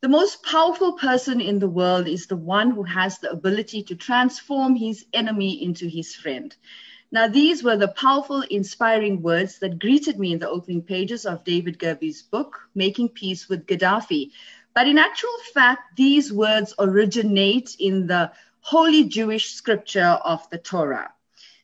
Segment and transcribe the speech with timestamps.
[0.00, 3.96] The most powerful person in the world is the one who has the ability to
[3.96, 6.54] transform his enemy into his friend.
[7.10, 11.42] Now, these were the powerful, inspiring words that greeted me in the opening pages of
[11.42, 14.30] David Gerbi's book, Making Peace with Gaddafi.
[14.72, 18.30] But in actual fact, these words originate in the
[18.60, 21.12] holy Jewish scripture of the Torah.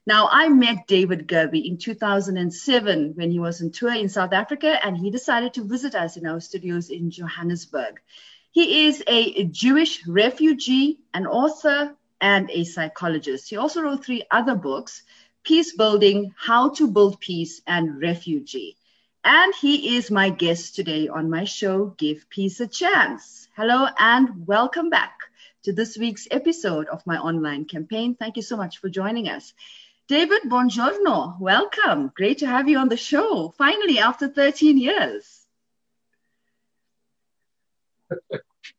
[0.06, 4.78] Now, I met David Gerbi in 2007 when he was on tour in South Africa
[4.84, 8.02] and he decided to visit us in our studios in Johannesburg.
[8.50, 13.48] He is a Jewish refugee, an author, and a psychologist.
[13.48, 15.02] He also wrote three other books
[15.42, 18.76] Peace Building, How to Build Peace, and Refugee.
[19.24, 23.48] And he is my guest today on my show, Give Peace a Chance.
[23.56, 25.18] Hello and welcome back
[25.62, 28.14] to this week's episode of my online campaign.
[28.14, 29.54] Thank you so much for joining us.
[30.06, 31.40] David, buongiorno.
[31.40, 32.12] Welcome.
[32.14, 33.54] Great to have you on the show.
[33.56, 35.46] Finally, after 13 years.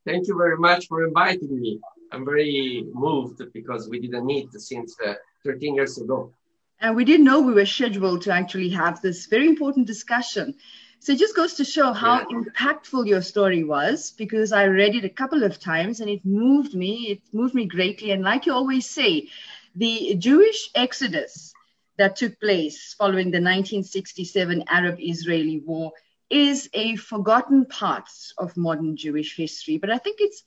[0.06, 1.80] Thank you very much for inviting me.
[2.12, 6.32] I'm very moved because we didn't meet since uh, 13 years ago.
[6.80, 10.54] And we didn't know we were scheduled to actually have this very important discussion.
[11.00, 12.26] So it just goes to show how yeah.
[12.38, 16.76] impactful your story was because I read it a couple of times and it moved
[16.76, 17.08] me.
[17.10, 18.12] It moved me greatly.
[18.12, 19.30] And like you always say,
[19.76, 21.54] the Jewish exodus
[21.98, 25.92] that took place following the 1967 Arab Israeli war
[26.30, 29.78] is a forgotten part of modern Jewish history.
[29.78, 30.44] But I think it's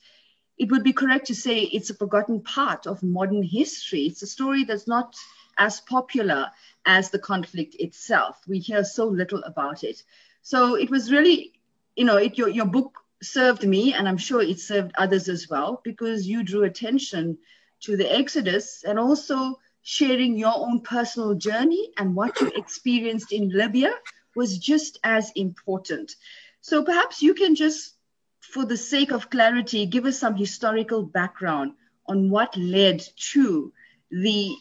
[0.58, 4.06] it would be correct to say it's a forgotten part of modern history.
[4.06, 5.14] It's a story that's not
[5.56, 6.50] as popular
[6.84, 8.40] as the conflict itself.
[8.48, 10.02] We hear so little about it.
[10.42, 11.52] So it was really,
[11.94, 15.48] you know, it, your, your book served me, and I'm sure it served others as
[15.48, 17.38] well, because you drew attention
[17.82, 23.48] to the Exodus and also sharing your own personal journey and what you experienced in
[23.50, 23.92] Libya
[24.34, 26.14] was just as important.
[26.60, 27.94] So perhaps you can just,
[28.40, 31.72] for the sake of clarity, give us some historical background
[32.06, 33.72] on what led to
[34.10, 34.54] the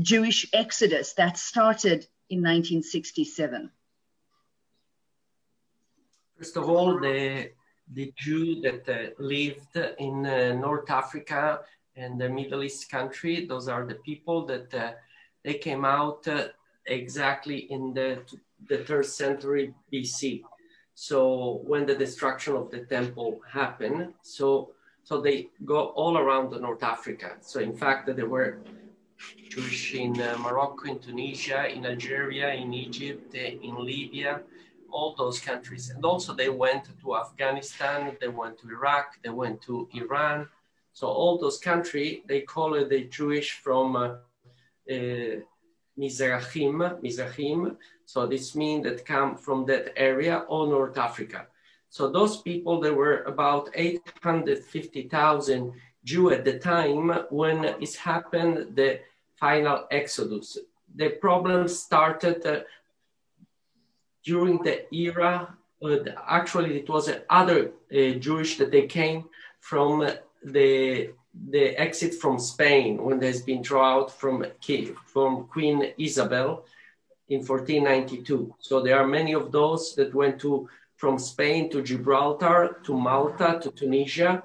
[0.00, 3.70] Jewish exodus that started in 1967?
[6.36, 7.50] First of all, the,
[7.92, 11.60] the Jew that uh, lived in uh, North Africa
[11.96, 14.92] and the Middle East country, those are the people that uh,
[15.44, 16.48] they came out uh,
[16.86, 18.22] exactly in the,
[18.68, 20.42] the third century BC.
[20.94, 24.70] So when the destruction of the temple happened, so
[25.04, 27.36] so they go all around the North Africa.
[27.42, 28.58] So in fact, there were
[29.50, 34.40] Jewish in uh, Morocco, in Tunisia, in Algeria, in Egypt, uh, in Libya,
[34.90, 35.90] all those countries.
[35.90, 40.48] And also they went to Afghanistan, they went to Iraq, they went to Iran.
[40.94, 44.14] So all those countries, they call it the Jewish from uh,
[44.88, 45.40] uh,
[45.98, 47.76] Mizrahim, Mizrahim.
[48.06, 51.48] So this means that come from that area or North Africa.
[51.90, 55.72] So those people, there were about 850,000
[56.04, 59.00] Jew at the time when it happened, the
[59.34, 60.58] final exodus.
[60.94, 62.60] The problem started uh,
[64.24, 65.96] during the era, uh,
[66.28, 69.24] actually it was other uh, Jewish that they came
[69.60, 70.08] from
[70.44, 71.10] the,
[71.50, 74.44] the exit from Spain when there's been drought from,
[75.06, 76.64] from Queen Isabel
[77.28, 78.54] in 1492.
[78.60, 83.58] So there are many of those that went to from Spain to Gibraltar to Malta
[83.62, 84.42] to Tunisia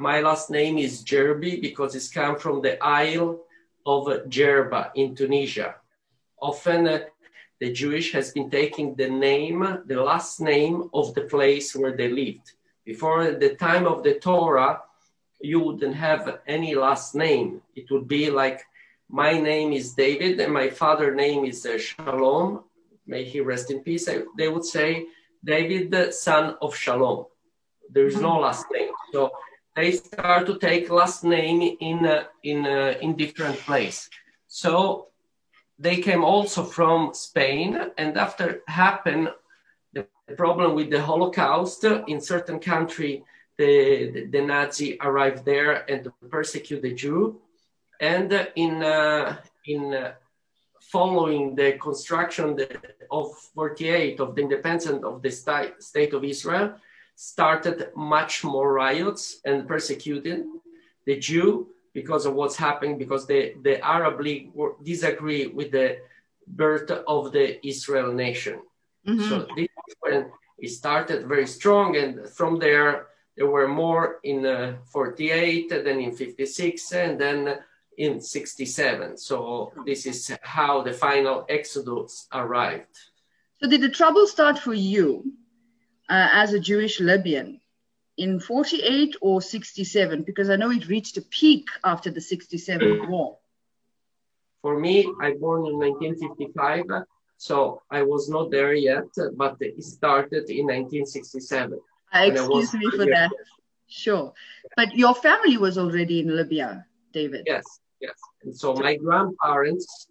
[0.00, 3.44] my last name is Gerbi because it's come from the Isle
[3.86, 5.76] of Jerba in Tunisia.
[6.40, 6.98] Often uh,
[7.60, 12.08] the Jewish has been taking the name, the last name of the place where they
[12.08, 12.52] lived.
[12.84, 14.80] Before the time of the Torah,
[15.44, 17.60] you wouldn't have any last name.
[17.76, 18.60] It would be like,
[19.08, 22.64] my name is David and my father name is uh, Shalom.
[23.06, 24.08] May he rest in peace.
[24.38, 25.06] They would say,
[25.44, 27.26] David, the son of Shalom.
[27.90, 28.92] There is no last name.
[29.12, 29.30] So
[29.76, 34.08] they start to take last name in uh, in uh, in different place.
[34.46, 35.08] So
[35.78, 39.28] they came also from Spain, and after happened
[39.92, 40.06] the
[40.36, 43.22] problem with the Holocaust in certain country,
[43.56, 47.40] the, the, the Nazi arrived there and persecute the Jew,
[48.00, 49.36] and in uh,
[49.66, 50.12] in uh,
[50.80, 52.58] following the construction
[53.10, 55.30] of 48 of the independence of the
[55.78, 56.74] state of Israel,
[57.14, 60.60] started much more riots and persecuting
[61.06, 65.98] the Jew because of what's happening, because the, the Arab League were, disagree with the
[66.46, 68.60] birth of the Israel nation.
[69.06, 69.28] Mm-hmm.
[69.28, 69.68] So this
[70.00, 76.00] when it started very strong, and from there there were more in uh, 48, than
[76.00, 77.58] in 56, and then
[77.98, 79.16] in 67.
[79.16, 82.96] So this is how the final exodus arrived.
[83.60, 85.32] So did the trouble start for you
[86.08, 87.60] uh, as a Jewish Libyan
[88.16, 90.22] in 48 or 67?
[90.22, 93.38] Because I know it reached a peak after the 67 war.
[94.62, 97.04] For me, I was born in 1955,
[97.36, 99.04] so I was not there yet,
[99.36, 101.78] but it started in 1967.
[102.14, 103.30] Uh, excuse me for that.
[103.88, 104.32] Sure.
[104.76, 107.42] But your family was already in Libya, David.
[107.46, 107.64] Yes,
[108.00, 108.14] yes.
[108.42, 110.06] And so my grandparents,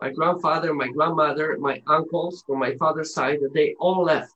[0.00, 4.32] my grandfather, my grandmother, my uncles from my father's side, they all left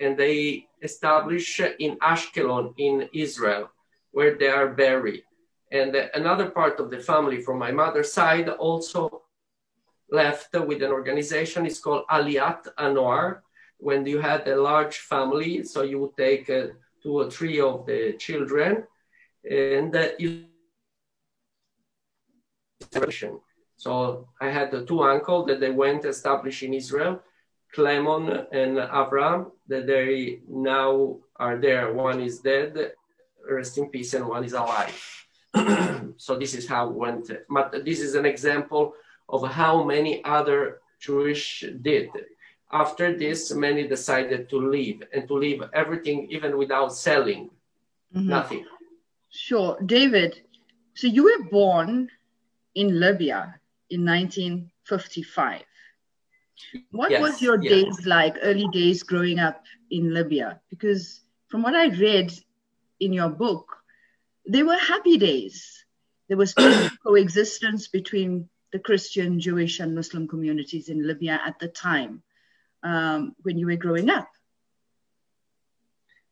[0.00, 3.70] and they established in Ashkelon in Israel,
[4.12, 5.22] where they are buried.
[5.72, 9.22] And another part of the family from my mother's side also
[10.10, 11.66] left with an organization.
[11.66, 13.40] It's called Aliyat Anoar.
[13.78, 16.68] When you had a large family, so you would take uh,
[17.02, 18.84] two or three of the children,
[19.48, 20.46] and uh, you.
[23.76, 27.20] So I had two uncles that they went established in Israel,
[27.74, 31.92] Clemon and Avram, that they now are there.
[31.92, 32.92] One is dead,
[33.48, 35.26] rest in peace, and one is alive.
[36.16, 37.30] so this is how it went.
[37.48, 38.94] But this is an example
[39.28, 42.08] of how many other Jewish did.
[42.72, 47.50] After this, many decided to leave and to leave everything, even without selling,
[48.14, 48.28] mm-hmm.
[48.28, 48.66] nothing.
[49.30, 50.40] Sure, David.
[50.94, 52.10] So you were born
[52.74, 53.60] in Libya
[53.90, 55.62] in 1955.
[56.90, 57.72] What yes, was your yes.
[57.72, 60.60] days like, early days growing up in Libya?
[60.68, 62.32] Because from what I read
[62.98, 63.76] in your book,
[64.48, 65.84] they were happy days.
[66.28, 66.54] There was
[67.04, 72.22] coexistence between the Christian, Jewish, and Muslim communities in Libya at the time
[72.86, 74.28] um, when you were growing up.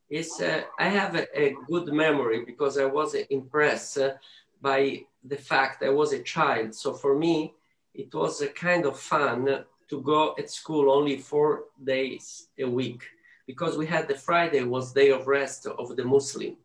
[0.08, 4.12] Yes, uh, I have a, a, good memory because I was impressed uh,
[4.60, 6.74] by the fact I was a child.
[6.74, 7.54] So for me,
[7.94, 13.02] it was a kind of fun to go at school only four days a week
[13.46, 16.56] because we had the Friday was day of rest of the Muslim.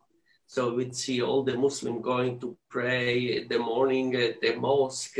[0.46, 5.18] So we'd see all the Muslim going to pray in the morning at the mosque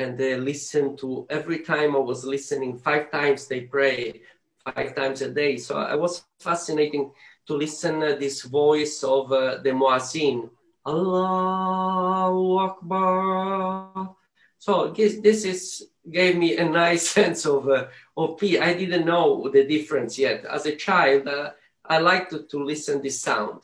[0.00, 4.22] and they listen to every time I was listening, five times they pray,
[4.64, 5.58] five times a day.
[5.58, 7.12] So I was fascinating
[7.46, 10.48] to listen uh, this voice of uh, the Muazzin,
[10.86, 14.16] Allahu Akbar.
[14.58, 17.86] So this, this is gave me a nice sense of uh,
[18.16, 18.60] of peace.
[18.60, 20.44] I didn't know the difference yet.
[20.44, 21.50] As a child, uh,
[21.84, 23.60] I liked to, to listen this sound.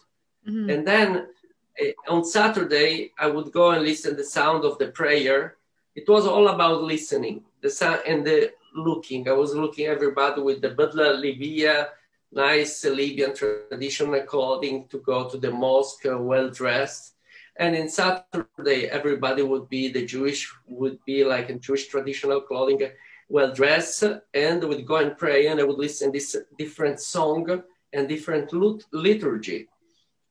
[0.49, 0.71] Mm-hmm.
[0.71, 1.29] And then
[1.81, 5.57] uh, on Saturday, I would go and listen the sound of the prayer.
[5.97, 9.27] It was all about listening, the sound and the looking.
[9.31, 11.89] I was looking everybody with the Butler Libya,
[12.31, 17.15] nice Libyan traditional clothing to go to the mosque, uh, well dressed.
[17.59, 22.83] And in Saturday, everybody would be the Jewish would be like in Jewish traditional clothing,
[23.31, 24.05] well dressed,
[24.35, 27.63] and would go and pray, and I would listen this different song
[27.95, 28.53] and different
[28.93, 29.69] liturgy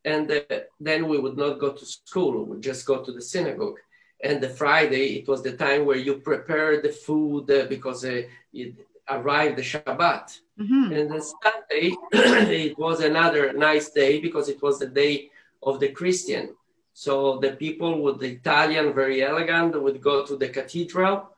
[0.03, 0.41] and uh,
[0.79, 3.79] then we would not go to school we would just go to the synagogue
[4.23, 8.21] and the friday it was the time where you prepare the food uh, because uh,
[8.53, 8.73] it
[9.09, 10.39] arrived the shabbat.
[10.59, 10.93] Mm-hmm.
[10.93, 15.29] and the sunday it was another nice day because it was the day
[15.63, 16.55] of the christian.
[16.93, 21.29] So the people with the italian very elegant would go to the cathedral.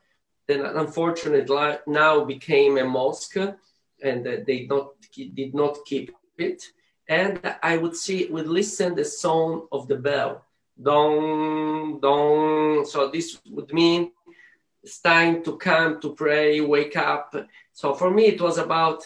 [0.48, 3.38] Then unfortunately now became a mosque
[4.04, 6.64] and uh, they not did not keep it.
[7.10, 10.46] And I would see, would listen the sound of the bell,
[10.82, 12.86] dong, dong.
[12.86, 14.12] So this would mean
[14.84, 17.36] it's time to come to pray, wake up.
[17.74, 19.04] So for me, it was about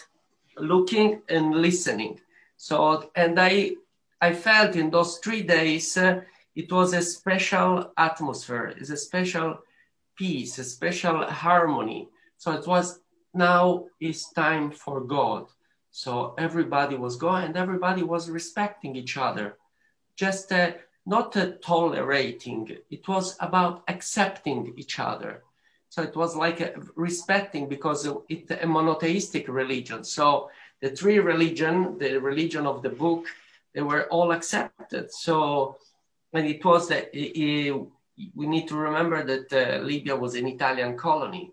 [0.56, 2.20] looking and listening.
[2.56, 3.72] So, and I,
[4.20, 6.20] I felt in those three days, uh,
[6.54, 9.58] it was a special atmosphere, it's a special
[10.16, 12.08] peace, a special harmony.
[12.36, 13.00] So it was
[13.34, 15.46] now is time for God.
[15.90, 19.56] So everybody was going and everybody was respecting each other,
[20.16, 20.72] just uh,
[21.06, 22.76] not uh, tolerating.
[22.90, 25.42] It was about accepting each other.
[25.88, 30.04] So it was like a respecting because it's a monotheistic religion.
[30.04, 33.26] So the three religion, the religion of the book,
[33.74, 35.12] they were all accepted.
[35.12, 35.76] So,
[36.32, 41.52] and it was that we need to remember that uh, Libya was an Italian colony.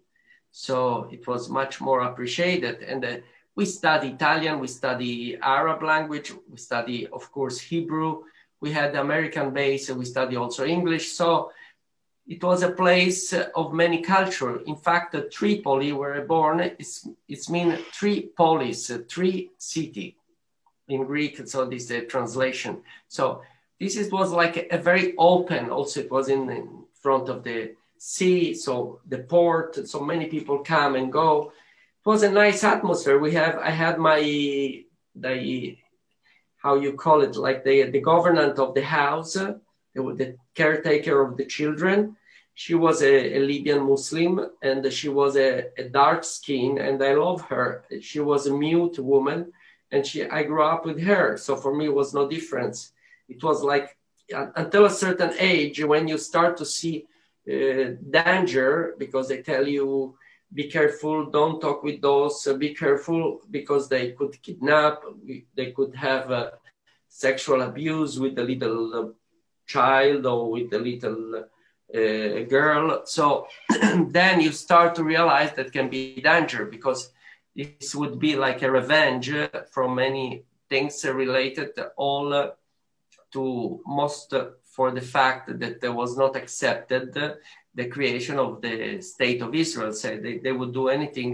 [0.51, 2.81] So it was much more appreciated.
[2.81, 3.17] And uh,
[3.55, 8.23] we study Italian, we study Arab language, we study, of course, Hebrew.
[8.61, 11.11] We had the American base, we study also English.
[11.11, 11.51] So
[12.27, 14.61] it was a place of many culture.
[14.61, 20.17] In fact, Tripoli, where I born, it's, it's mean three polis, three city
[20.87, 21.47] in Greek.
[21.47, 22.81] So this is the translation.
[23.07, 23.41] So
[23.79, 27.43] this is, was like a, a very open, also it was in, in front of
[27.43, 28.53] the sea.
[28.53, 31.53] So the port, so many people come and go
[32.05, 33.19] it was a nice atmosphere.
[33.19, 34.19] We have I had my
[35.15, 35.77] the
[36.61, 39.59] how you call it, like the, the governant of the house, the,
[39.95, 42.15] the caretaker of the children.
[42.53, 47.13] She was a, a Libyan Muslim and she was a, a, dark skin and I
[47.13, 47.85] love her.
[48.01, 49.53] She was a mute woman
[49.91, 51.37] and she, I grew up with her.
[51.37, 52.91] So for me, it was no difference.
[53.29, 53.95] It was like
[54.55, 57.05] until a certain age when you start to see
[57.49, 60.15] uh, danger because they tell you
[60.53, 65.01] be careful don't talk with those uh, be careful because they could kidnap
[65.55, 66.51] they could have uh,
[67.07, 69.09] sexual abuse with the little uh,
[69.65, 71.43] child or with the little
[71.93, 73.01] uh, girl.
[73.05, 73.47] So
[74.09, 77.11] then you start to realize that can be danger because
[77.55, 79.31] this would be like a revenge
[79.71, 82.51] from many things related all uh,
[83.33, 84.33] to most
[84.79, 87.03] for the fact that there was not accepted
[87.79, 89.91] the creation of the state of Israel.
[89.91, 91.31] Said they, they would do anything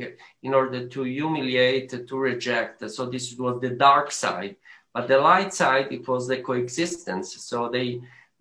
[0.48, 2.78] in order to humiliate, to reject.
[2.96, 4.56] So this was the dark side.
[4.96, 7.30] But the light side, it was the coexistence.
[7.50, 7.88] So they,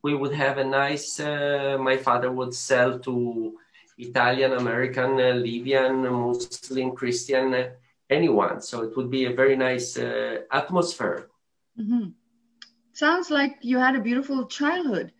[0.04, 1.20] we would have a nice.
[1.20, 3.14] Uh, my father would sell to
[3.98, 5.96] Italian, American, uh, Libyan,
[6.28, 7.68] Muslim, Christian, uh,
[8.08, 8.62] anyone.
[8.62, 11.28] So it would be a very nice uh, atmosphere.
[11.78, 12.04] Mm-hmm.
[12.94, 15.12] Sounds like you had a beautiful childhood.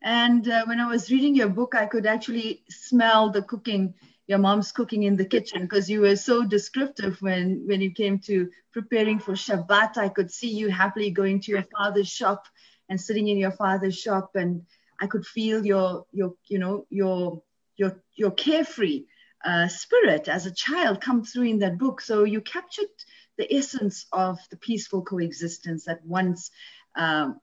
[0.00, 3.92] And uh, when I was reading your book, I could actually smell the cooking,
[4.26, 8.18] your mom's cooking in the kitchen, because you were so descriptive when, when it came
[8.20, 9.98] to preparing for Shabbat.
[9.98, 12.46] I could see you happily going to your father's shop
[12.88, 14.62] and sitting in your father's shop, and
[14.98, 17.42] I could feel your, your you know, your,
[17.76, 19.04] your, your carefree
[19.44, 22.00] uh, spirit as a child come through in that book.
[22.00, 22.88] So you captured
[23.36, 26.50] the essence of the peaceful coexistence that once
[26.98, 27.40] um,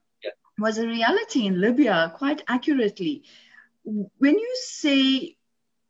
[0.58, 3.24] was a reality in Libya quite accurately.
[3.84, 5.36] When you say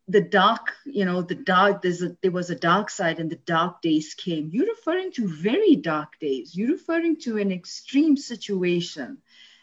[0.08, 3.36] the dark, you know, the dark, there's a, there was a dark side and the
[3.36, 6.56] dark days came, you're referring to very dark days.
[6.56, 9.18] You're referring to an extreme situation,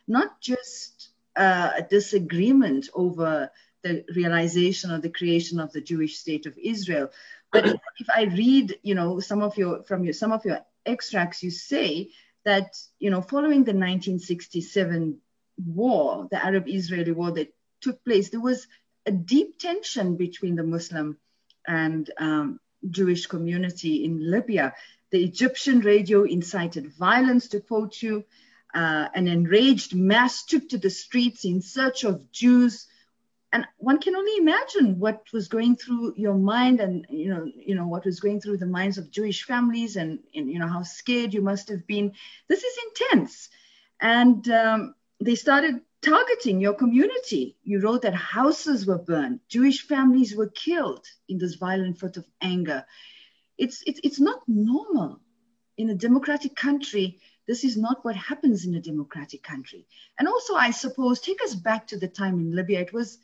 [0.07, 3.49] not just uh, a disagreement over
[3.83, 7.09] the realization of the creation of the Jewish state of Israel.
[7.51, 11.43] But if I read, you know, some of your from your some of your extracts,
[11.43, 12.09] you say
[12.45, 15.19] that, you know, following the 1967
[15.65, 18.67] war, the Arab Israeli war that took place, there was
[19.05, 21.17] a deep tension between the Muslim
[21.67, 22.59] and um,
[22.89, 24.73] Jewish community in Libya.
[25.11, 28.25] The Egyptian radio incited violence, to quote you.
[28.73, 32.87] Uh, an enraged mass took to the streets in search of Jews
[33.53, 37.75] and one can only imagine what was going through your mind and you know you
[37.75, 40.81] know what was going through the minds of jewish families and, and you know how
[40.81, 42.11] scared you must have been.
[42.49, 43.49] This is intense.
[44.01, 47.55] And um, they started targeting your community.
[47.63, 49.39] You wrote that houses were burned.
[49.47, 52.83] Jewish families were killed in this violent fit of anger.
[53.57, 55.21] It's, it's it's not normal
[55.77, 57.19] in a democratic country.
[57.47, 59.85] This is not what happens in a democratic country.
[60.17, 62.81] And also i suppose take us back to the time in libya.
[62.81, 63.19] It was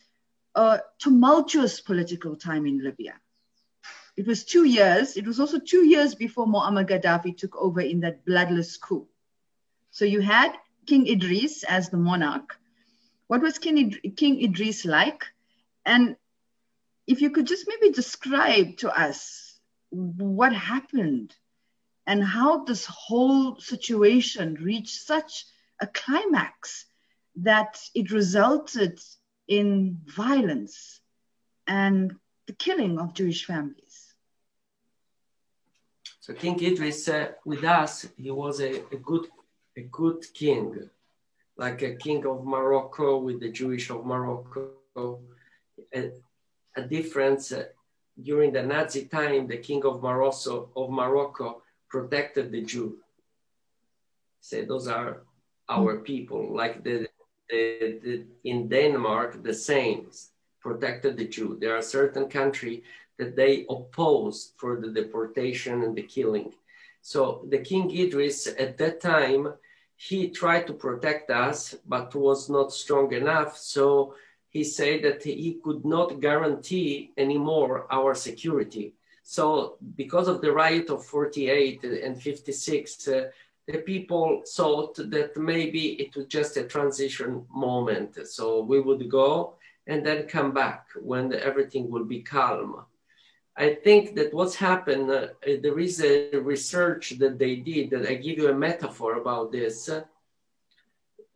[0.55, 3.13] a tumultuous political time in Libya.
[4.17, 5.15] It was two years.
[5.15, 9.07] It was also two years before Muammar Gaddafi took over in that bloodless coup.
[9.91, 10.53] So you had
[10.85, 12.57] King Idris as the monarch.
[13.27, 15.25] What was King, Id- King Idris like?
[15.85, 16.15] And
[17.07, 19.57] if you could just maybe describe to us
[19.89, 21.35] what happened
[22.05, 25.45] and how this whole situation reached such
[25.79, 26.85] a climax
[27.37, 28.99] that it resulted
[29.49, 31.01] in violence
[31.67, 32.15] and
[32.47, 34.13] the killing of Jewish families.
[36.21, 39.27] So King Idris, uh, with us, he was a, a, good,
[39.75, 40.89] a good king,
[41.57, 44.69] like a king of Morocco with the Jewish of Morocco.
[45.95, 46.11] A,
[46.75, 47.63] a difference uh,
[48.21, 52.97] during the Nazi time, the king of Morocco, of Morocco protected the Jew.
[54.41, 55.23] Say those are
[55.67, 57.08] our people, like the
[57.49, 60.09] the, the, in Denmark, the same
[60.61, 61.57] protected the Jew.
[61.59, 62.83] There are certain countries
[63.17, 66.53] that they oppose for the deportation and the killing.
[67.01, 69.53] So the King Idris at that time,
[69.95, 73.57] he tried to protect us, but was not strong enough.
[73.57, 74.15] So
[74.49, 78.93] he said that he could not guarantee anymore our security.
[79.23, 83.29] So because of the riot of 48 and 56, uh,
[83.69, 88.27] the people thought that maybe it was just a transition moment.
[88.27, 89.53] So we would go
[89.85, 92.83] and then come back when everything will be calm.
[93.55, 98.15] I think that what's happened, uh, there is a research that they did that I
[98.15, 99.89] give you a metaphor about this.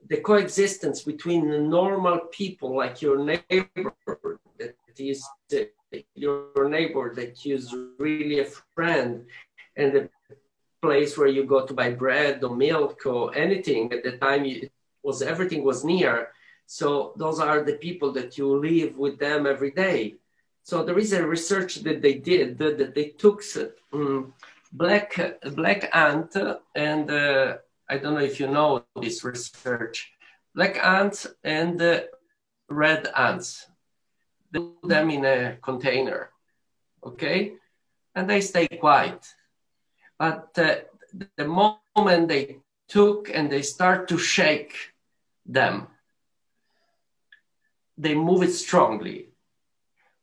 [0.09, 3.93] The coexistence between the normal people like your neighbor
[4.57, 5.23] that is
[5.55, 9.25] uh, your neighbor that is really a friend
[9.77, 10.09] and the
[10.85, 13.83] place where you go to buy bread or milk or anything.
[13.95, 14.71] At the time, it
[15.07, 16.15] was everything was near.
[16.79, 16.87] So
[17.21, 19.99] those are the people that you live with them every day.
[20.63, 23.39] So there is a research that they did that they took
[23.93, 24.33] um,
[24.71, 25.09] black
[25.61, 26.35] black ant
[26.75, 27.57] and uh,
[27.89, 28.69] I don't know if you know
[29.05, 29.97] this research,
[30.55, 32.01] black ants and uh,
[32.69, 33.67] red ants.
[34.51, 36.29] They put them in a container,
[37.03, 37.53] okay,
[38.15, 39.21] and they stay quiet.
[40.23, 40.75] But uh,
[41.35, 44.73] the moment they took and they start to shake
[45.45, 45.87] them,
[47.97, 49.27] they move it strongly.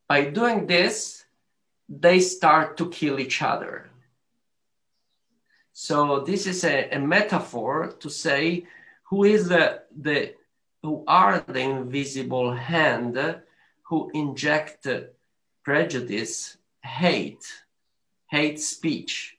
[0.09, 1.26] By doing this,
[1.87, 3.90] they start to kill each other.
[5.75, 8.64] So this is a, a metaphor to say
[9.11, 10.33] who is the, the
[10.83, 13.19] who are the invisible hand
[13.83, 14.87] who inject
[15.62, 17.45] prejudice, hate,
[18.30, 19.37] hate speech,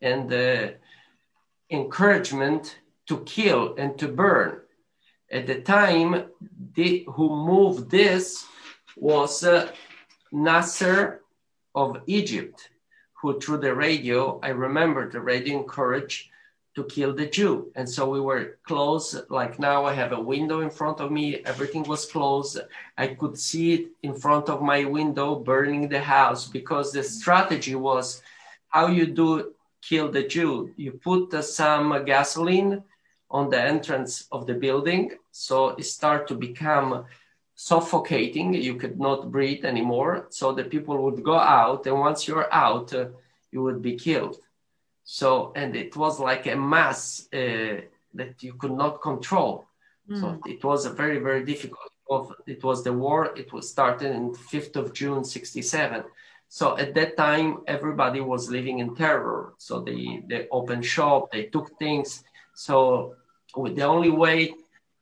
[0.00, 0.68] and uh,
[1.70, 4.60] encouragement to kill and to burn.
[5.30, 6.26] At the time,
[6.74, 8.46] the, who moved this
[8.96, 9.70] was uh,
[10.32, 11.22] Nasser
[11.74, 12.70] of Egypt,
[13.20, 16.30] who through the radio, I remember the radio encouraged
[16.76, 17.72] to kill the Jew.
[17.74, 19.16] And so we were close.
[19.30, 21.36] Like now, I have a window in front of me.
[21.44, 22.60] Everything was closed.
[22.98, 27.74] I could see it in front of my window burning the house because the strategy
[27.74, 28.22] was
[28.68, 29.54] how you do
[29.88, 30.72] kill the Jew.
[30.76, 32.82] You put uh, some gasoline
[33.30, 37.04] on the entrance of the building, so it start to become
[37.54, 38.54] suffocating.
[38.54, 40.26] You could not breathe anymore.
[40.30, 43.06] So the people would go out, and once you're out, uh,
[43.50, 44.36] you would be killed.
[45.04, 47.80] So, and it was like a mass uh,
[48.14, 49.66] that you could not control.
[50.10, 50.20] Mm.
[50.20, 51.90] So it was a very, very difficult.
[52.46, 53.32] It was the war.
[53.36, 56.04] It was started in 5th of June, 67.
[56.48, 59.54] So at that time, everybody was living in terror.
[59.58, 62.24] So they, they opened shop, they took things.
[62.54, 63.14] So
[63.54, 64.54] the only way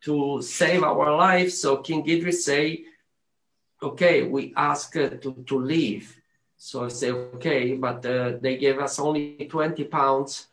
[0.02, 2.84] to save our lives, so King Idris say,
[3.82, 6.16] okay, we ask uh, to, to leave.
[6.56, 10.46] So I say, okay, but uh, they gave us only 20 pounds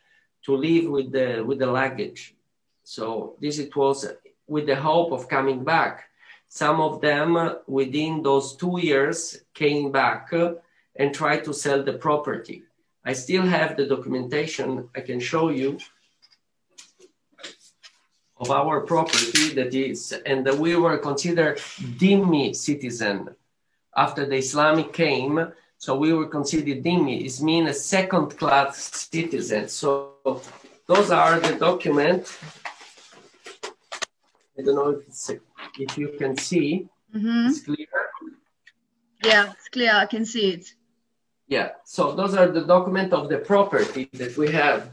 [0.43, 2.35] to leave with the, with the luggage.
[2.83, 4.07] So this it was
[4.47, 6.09] with the hope of coming back.
[6.49, 10.55] Some of them uh, within those two years came back uh,
[10.95, 12.63] and try to sell the property.
[13.03, 15.79] I still have the documentation I can show you
[18.37, 23.29] of our property that is, and that we were considered dhimmi citizen
[23.95, 25.51] after the Islamic came
[25.81, 29.67] so we were considered dhimmi is mean a second class citizen.
[29.67, 30.13] So
[30.85, 32.37] those are the document.
[34.55, 35.31] I don't know if it's
[35.79, 36.87] if you can see.
[37.15, 37.47] Mm-hmm.
[37.49, 37.87] It's clear.
[39.25, 39.93] Yeah, it's clear.
[39.95, 40.71] I can see it.
[41.51, 41.71] Yeah.
[41.83, 44.91] So those are the document of the property that we have.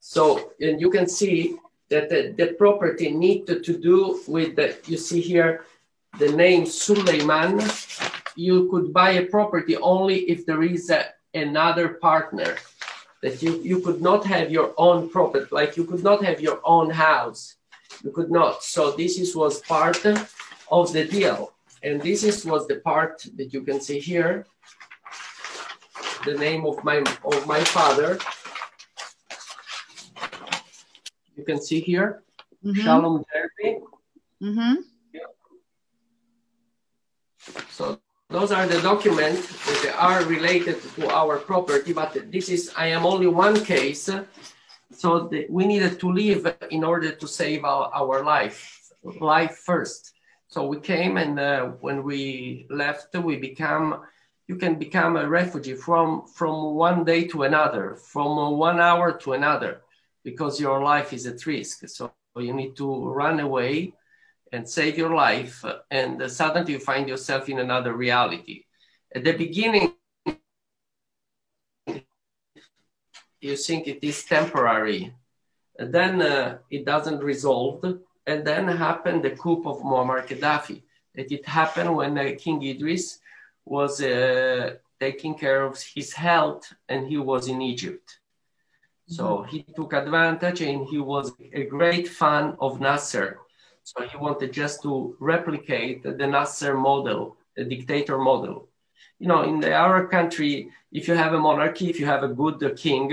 [0.00, 1.56] So and you can see
[1.90, 5.66] that the, the property need to, to do with the you see here
[6.18, 7.60] the name Suleiman
[8.34, 12.56] you could buy a property only if there is a, another partner
[13.22, 16.60] that you, you could not have your own property like you could not have your
[16.64, 17.56] own house
[18.02, 20.02] you could not so this is, was part
[20.70, 24.46] of the deal and this is was the part that you can see here
[26.24, 28.18] the name of my of my father
[31.36, 32.22] you can see here
[32.64, 32.80] mm-hmm.
[32.80, 33.80] shalom Gerbi.
[34.42, 34.74] Mm-hmm.
[37.70, 37.98] so
[38.34, 39.46] those are the documents
[39.82, 44.10] that are related to our property, but this is, I am only one case.
[44.90, 50.14] So the, we needed to leave in order to save our, our life, life first.
[50.48, 54.02] So we came and uh, when we left, we become,
[54.46, 59.32] you can become a refugee from, from one day to another, from one hour to
[59.32, 59.80] another,
[60.22, 61.88] because your life is at risk.
[61.88, 63.94] So you need to run away
[64.52, 68.64] and save your life, and suddenly you find yourself in another reality.
[69.14, 69.94] At the beginning,
[73.40, 75.12] you think it is temporary,
[75.78, 77.84] and then uh, it doesn't resolve,
[78.26, 80.82] and then happened the coup of Muammar Gaddafi.
[81.14, 83.18] It happened when uh, King Idris
[83.64, 88.20] was uh, taking care of his health, and he was in Egypt.
[89.06, 89.48] So mm-hmm.
[89.48, 93.40] he took advantage, and he was a great fan of Nasser
[93.84, 98.68] so he wanted just to replicate the Nasser model, the dictator model.
[99.18, 102.28] You know, in the Arab country, if you have a monarchy, if you have a
[102.28, 103.12] good king,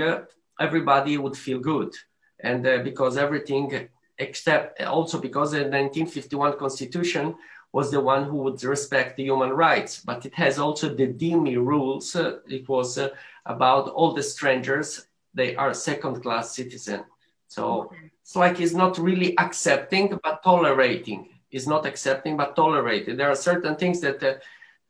[0.58, 1.94] everybody would feel good.
[2.40, 7.34] And uh, because everything, except also because the 1951 constitution
[7.72, 11.56] was the one who would respect the human rights, but it has also the dhimmi
[11.56, 12.14] rules.
[12.14, 13.08] Uh, it was uh,
[13.46, 17.04] about all the strangers they are second class citizen.
[17.48, 18.10] So okay.
[18.22, 21.28] it's like it's not really accepting but tolerating.
[21.50, 23.16] It's not accepting but tolerating.
[23.16, 24.34] There are certain things that uh,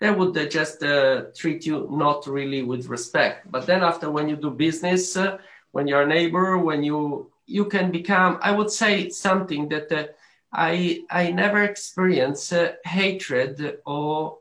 [0.01, 3.51] they would uh, just uh, treat you not really with respect.
[3.51, 5.39] But then after when you do business, uh,
[5.71, 10.15] when you're a neighbor, when you you can become, I would say something that
[10.53, 14.39] I I never experience uh, hatred or,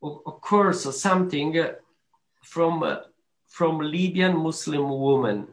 [0.00, 1.56] or, or curse or something
[2.42, 2.98] from
[3.48, 5.48] from Libyan Muslim women.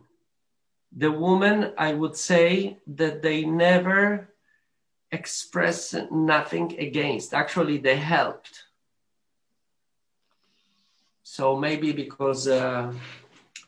[0.96, 4.30] The women, I would say that they never
[5.12, 7.34] express nothing against.
[7.34, 8.64] Actually, they helped.
[11.24, 12.94] So maybe because uh,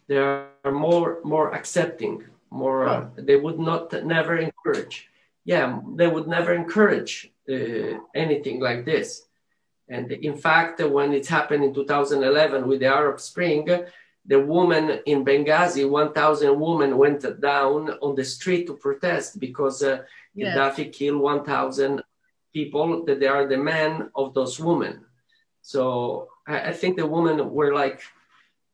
[0.08, 5.10] they are more more accepting, more uh, they would not never encourage.
[5.50, 7.14] Yeah, they would never encourage
[7.50, 9.08] uh, anything like this.
[9.96, 13.68] And in fact, when it happened in 2011 with the Arab Spring,
[14.28, 20.04] the woman in Benghazi, 1,000 women went down on the street to protest because uh,
[20.36, 20.56] yes.
[20.56, 22.04] Gaddafi killed 1,000
[22.54, 25.04] people, that they are the men of those women.
[25.64, 28.02] So I, I, think the women were like,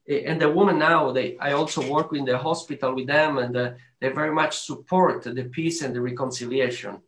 [0.09, 3.55] eh, and the women now, they, I also work in the hospital with them and
[3.55, 3.71] uh,
[4.05, 7.01] they very much support the peace and the reconciliation.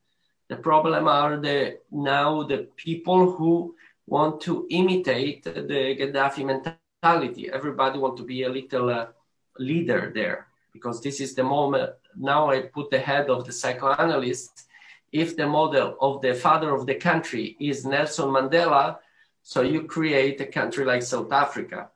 [0.50, 3.76] The problem are the now the people who
[4.08, 7.52] want to imitate the Gaddafi mentality.
[7.52, 9.08] Everybody want to be a little uh,
[9.60, 11.92] leader there because this is the moment.
[12.16, 14.66] Now I put the head of the psychoanalyst.
[15.12, 18.98] If the model of the father of the country is Nelson Mandela,
[19.44, 21.90] so you create a country like South Africa.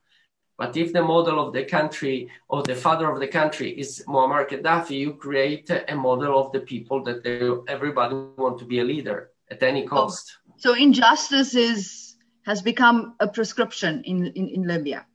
[0.62, 4.48] But if the model of the country or the father of the country is Muammar
[4.48, 8.84] Gaddafi, you create a model of the people that they, everybody want to be a
[8.84, 10.38] leader at any cost.
[10.58, 15.08] So injustice is has become a prescription in, in, in Libya.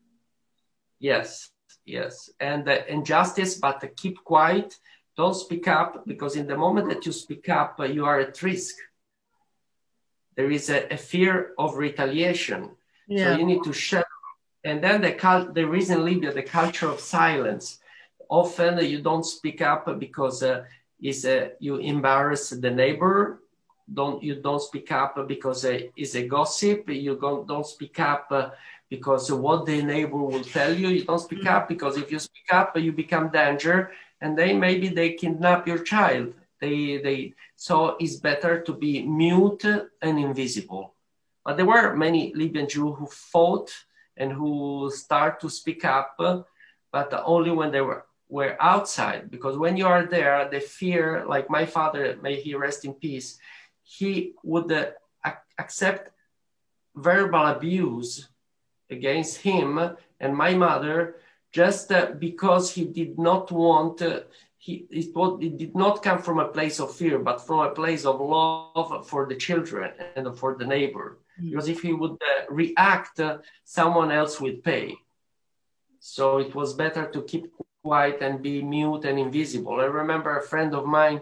[0.98, 1.50] Yes,
[1.84, 2.28] yes.
[2.40, 4.76] And uh, injustice, but uh, keep quiet.
[5.16, 8.42] Don't speak up because in the moment that you speak up, uh, you are at
[8.42, 8.74] risk.
[10.34, 12.70] There is a, a fear of retaliation.
[13.06, 13.34] Yeah.
[13.34, 14.05] So you need to shut.
[14.66, 17.78] And then the cult, there is in Libya the culture of silence.
[18.28, 20.64] Often you don't speak up because uh,
[21.00, 23.42] is uh, you embarrass the neighbor.
[23.98, 26.90] Don't you don't speak up because uh, it's a gossip.
[26.90, 28.50] You don't, don't speak up uh,
[28.90, 30.88] because what the neighbor will tell you.
[30.88, 33.92] You don't speak up because if you speak up you become danger.
[34.20, 36.34] And they maybe they kidnap your child.
[36.60, 39.64] They they so it's better to be mute
[40.02, 40.94] and invisible.
[41.44, 43.70] But there were many libyan jews who fought
[44.16, 46.16] and who start to speak up
[46.92, 51.48] but only when they were were outside because when you are there the fear like
[51.48, 53.38] my father may he rest in peace
[53.82, 54.86] he would uh,
[55.58, 56.10] accept
[56.96, 58.28] verbal abuse
[58.90, 61.16] against him and my mother
[61.52, 64.20] just uh, because he did not want uh,
[64.58, 67.70] he it, was, it, did not come from a place of fear but from a
[67.70, 71.18] place of love for the children and for the neighbor.
[71.42, 74.94] Because if he would uh, react uh, someone else would pay
[76.00, 80.42] so it was better to keep quiet and be mute and invisible i remember a
[80.42, 81.20] friend of mine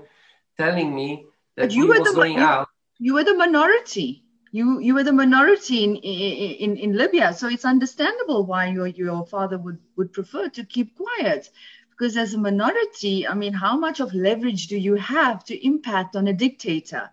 [0.56, 2.68] telling me that you were the going you, out.
[2.98, 4.24] You were the minority.
[4.50, 9.26] You you were the minority in, in, in Libya, so it's understandable why your your
[9.26, 11.50] father would would prefer to keep quiet,
[11.90, 16.14] because as a minority, I mean, how much of leverage do you have to impact
[16.14, 17.10] on a dictator?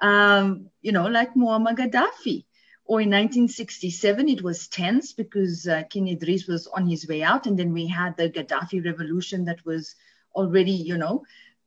[0.00, 2.44] Um, you know, like Muammar Gaddafi.
[2.84, 7.46] Or in 1967, it was tense because uh, King Idris was on his way out,
[7.46, 9.94] and then we had the Gaddafi revolution that was
[10.34, 11.24] already, you know,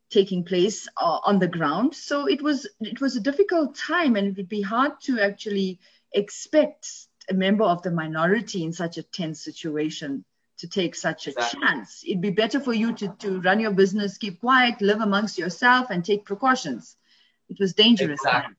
[0.10, 1.94] taking place uh, on the ground.
[1.94, 5.80] So it was it was a difficult time, and it would be hard to actually
[6.12, 6.90] expect
[7.30, 10.26] a member of the minority in such a tense situation
[10.58, 11.60] to take such a exactly.
[11.60, 12.04] chance.
[12.06, 15.90] It'd be better for you to, to run your business, keep quiet, live amongst yourself,
[15.90, 16.98] and take precautions.
[17.52, 18.20] It was dangerous.
[18.24, 18.56] Exactly.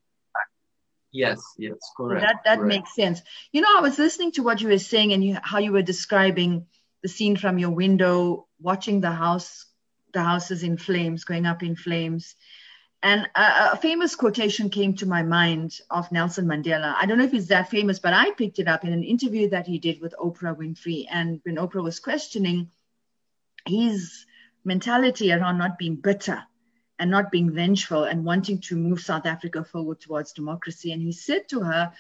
[1.13, 2.23] Yes, yes, correct.
[2.23, 2.69] So that that correct.
[2.69, 3.23] makes sense.
[3.53, 5.83] You know, I was listening to what you were saying and you, how you were
[5.83, 6.67] describing
[7.03, 9.67] the scene from your window, watching the house
[10.13, 12.35] the houses in flames, going up in flames.
[13.03, 16.95] And a, a, famous quotation came to my mind of Nelson Mandela.
[17.01, 19.49] I don't know if it's that famous, but I picked it up in an interview
[19.51, 21.07] that he did with Oprah Winfrey.
[21.11, 22.71] And when Oprah was questioning
[23.67, 24.27] his
[24.65, 26.43] mentality around not being bitter
[27.03, 31.11] and not being vengeful and wanting to move South Africa forward towards democracy, and he
[31.11, 31.93] said to her,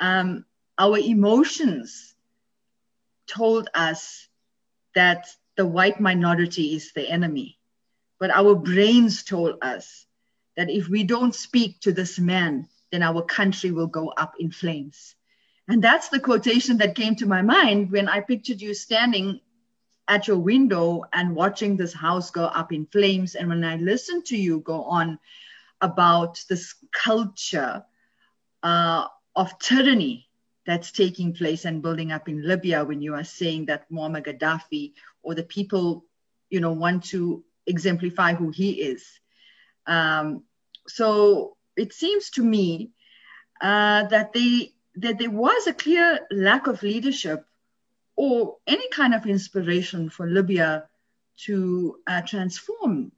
[0.00, 0.44] um,
[0.76, 2.16] Our emotions
[3.28, 4.26] told us
[4.96, 7.56] that the white minority is the enemy.
[8.18, 10.06] But our brains told us
[10.56, 14.50] that if we don't speak to this man, then our country will go up in
[14.50, 15.14] flames.
[15.68, 19.40] And that's the quotation that came to my mind when I pictured you standing
[20.08, 23.34] at your window and watching this house go up in flames.
[23.34, 25.18] And when I listen to you go on
[25.80, 27.84] about this culture
[28.62, 30.28] uh, of tyranny
[30.66, 34.92] that's taking place and building up in Libya, when you are saying that Muammar Gaddafi
[35.22, 36.04] or the people,
[36.50, 39.04] you know, want to exemplify who he is.
[39.86, 40.44] Um,
[40.86, 42.90] so it seems to me
[43.60, 47.46] uh, that they that there was a clear lack of leadership
[48.16, 50.88] or any kind of inspiration for Libya
[51.36, 53.12] to uh, transform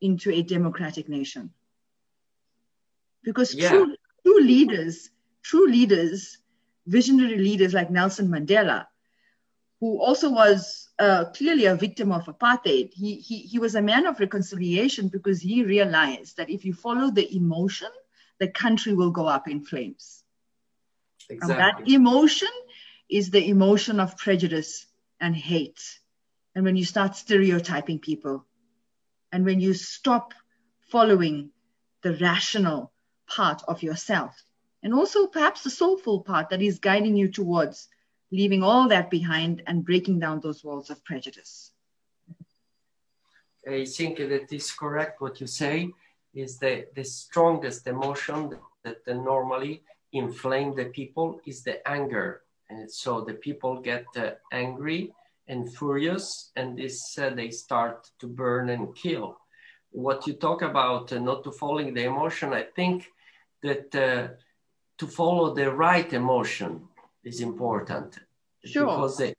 [0.00, 1.50] into a democratic nation.
[3.22, 3.70] Because yeah.
[3.70, 5.10] true, true leaders,
[5.42, 6.38] true leaders,
[6.86, 8.86] visionary leaders like Nelson Mandela,
[9.80, 14.06] who also was uh, clearly a victim of apartheid, he, he, he was a man
[14.06, 17.88] of reconciliation because he realized that if you follow the emotion,
[18.38, 20.22] the country will go up in flames.
[21.28, 21.54] Exactly.
[21.54, 22.48] And that emotion
[23.08, 24.86] is the emotion of prejudice
[25.20, 25.80] and hate.
[26.54, 28.46] And when you start stereotyping people,
[29.32, 30.34] and when you stop
[30.90, 31.50] following
[32.02, 32.92] the rational
[33.26, 34.34] part of yourself,
[34.82, 37.88] and also perhaps the soulful part that is guiding you towards
[38.30, 41.72] leaving all that behind and breaking down those walls of prejudice.
[43.68, 45.90] I think that is correct what you say
[46.34, 52.42] is the, the strongest emotion that, that normally inflame the people is the anger.
[52.70, 55.12] And so the people get uh, angry
[55.48, 59.38] and furious, and this uh, they start to burn and kill.
[59.90, 63.06] What you talk about uh, not to following the emotion, I think
[63.62, 64.28] that uh,
[64.98, 66.88] to follow the right emotion
[67.24, 68.18] is important.
[68.64, 68.86] Sure.
[68.86, 69.34] Because they,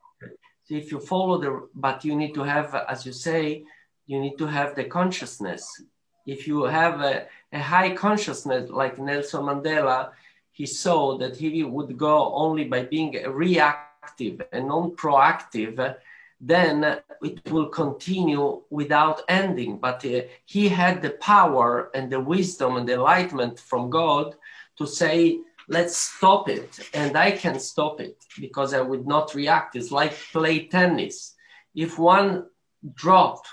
[0.70, 3.64] if you follow the, but you need to have, as you say,
[4.06, 5.82] you need to have the consciousness.
[6.26, 10.12] If you have a, a high consciousness like Nelson Mandela,
[10.58, 15.96] he saw that he would go only by being reactive and non proactive,
[16.42, 19.78] then it will continue without ending.
[19.78, 24.34] But uh, he had the power and the wisdom and the enlightenment from God
[24.80, 26.90] to say, let's stop it.
[26.92, 29.76] And I can stop it because I would not react.
[29.76, 31.36] It's like play tennis.
[31.76, 32.48] If one
[32.96, 33.46] drop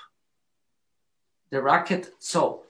[1.51, 2.63] the racket, so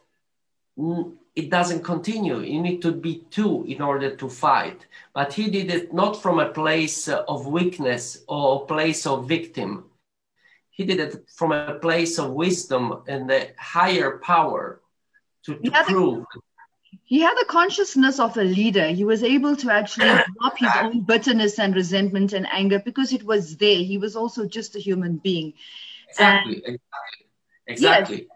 [1.36, 2.40] it doesn't continue.
[2.40, 4.86] You need to be two in order to fight.
[5.12, 9.84] But he did it not from a place of weakness or a place of victim.
[10.70, 14.80] He did it from a place of wisdom and the higher power
[15.44, 16.24] to, to prove.
[17.04, 18.88] he had the consciousness of a leader.
[18.88, 20.06] He was able to actually
[20.40, 23.76] drop his own bitterness and resentment and anger because it was there.
[23.76, 25.54] He was also just a human being.
[26.08, 26.62] Exactly.
[26.64, 26.78] And,
[27.66, 27.66] exactly.
[27.66, 28.16] Exactly.
[28.16, 28.33] Yes,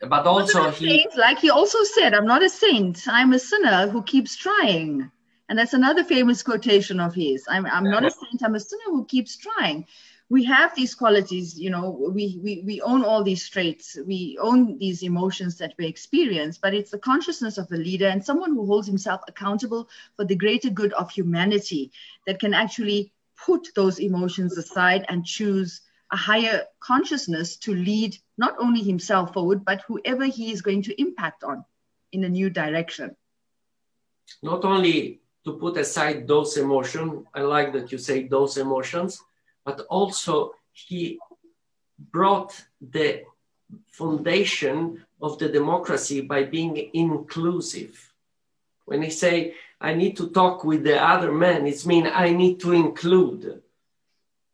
[0.00, 3.08] but also he saint, like he also said i'm not a saint.
[3.08, 5.10] I'm a sinner who keeps trying.
[5.48, 7.44] And that's another famous quotation of his.
[7.48, 8.42] I'm, I'm not a saint.
[8.42, 9.86] I'm a sinner who keeps trying.
[10.28, 13.96] We have these qualities you know we, we we own all these traits.
[14.04, 18.24] We own these emotions that we experience but it's the consciousness of a leader and
[18.24, 21.92] someone who holds himself accountable for the greater good of humanity
[22.26, 25.82] that can actually put those emotions aside and choose
[26.12, 31.00] a higher consciousness to lead not only himself forward, but whoever he is going to
[31.00, 31.64] impact on
[32.12, 33.16] in a new direction.
[34.42, 39.20] Not only to put aside those emotions, I like that you say those emotions,
[39.64, 41.18] but also he
[41.98, 43.22] brought the
[43.92, 48.12] foundation of the democracy by being inclusive.
[48.84, 52.60] When he say, I need to talk with the other man, it's mean I need
[52.60, 53.62] to include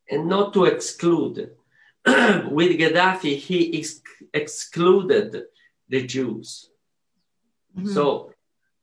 [0.09, 1.51] and not to exclude.
[2.05, 4.01] With Gaddafi, he ex-
[4.33, 5.43] excluded
[5.89, 6.69] the Jews.
[7.77, 7.89] Mm-hmm.
[7.89, 8.31] So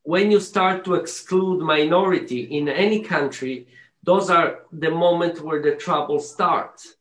[0.02, 3.68] when you start to exclude minority in any country,
[4.02, 6.94] those are the moment where the trouble starts.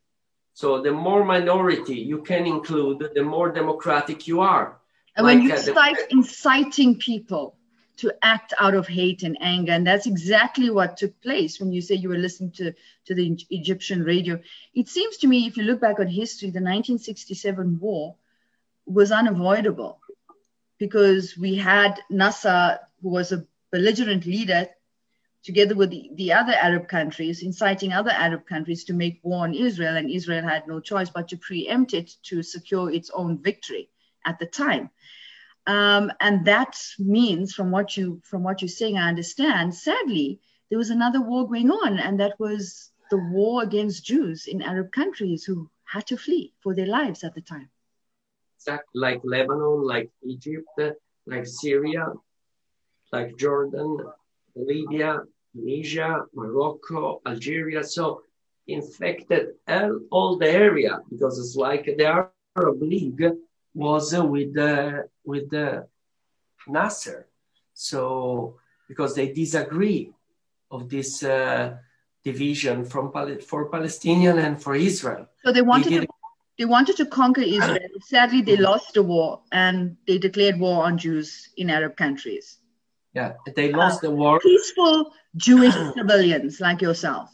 [0.53, 4.79] So the more minority you can include, the more democratic you are.
[5.15, 7.55] And like, when you uh, start the- inciting people
[7.99, 9.71] to act out of hate and anger.
[9.73, 12.73] And that's exactly what took place when you say you were listening to,
[13.05, 14.39] to the Egyptian radio.
[14.73, 18.15] It seems to me, if you look back on history, the 1967 war
[18.85, 19.99] was unavoidable
[20.77, 24.67] because we had Nasser, who was a belligerent leader,
[25.43, 29.53] together with the, the other Arab countries, inciting other Arab countries to make war on
[29.53, 29.95] Israel.
[29.95, 33.89] And Israel had no choice but to preempt it to secure its own victory
[34.25, 34.89] at the time.
[35.69, 39.75] Um, and that means, from what you from what you're saying, I understand.
[39.75, 44.63] Sadly, there was another war going on, and that was the war against Jews in
[44.63, 47.69] Arab countries who had to flee for their lives at the time.
[48.57, 50.67] Exactly, like Lebanon, like Egypt,
[51.27, 52.13] like Syria,
[53.11, 53.99] like Jordan,
[54.55, 55.21] Libya,
[55.53, 57.83] Tunisia, Morocco, Algeria.
[57.83, 58.23] So
[58.65, 59.49] infected
[60.09, 62.07] all the area because it's like the
[62.55, 63.23] Arab League
[63.73, 65.87] was with the with the
[66.67, 67.27] Nasser.
[67.73, 70.11] So because they disagree
[70.71, 71.77] of this uh,
[72.23, 75.27] division from for Palestinian and for Israel.
[75.45, 76.07] So they wanted they to
[76.57, 77.89] they wanted to conquer Israel.
[78.01, 82.59] Sadly, they lost the war and they declared war on Jews in Arab countries.
[83.13, 84.39] Yeah, they lost uh, the war.
[84.39, 87.29] Peaceful Jewish civilians like yourself.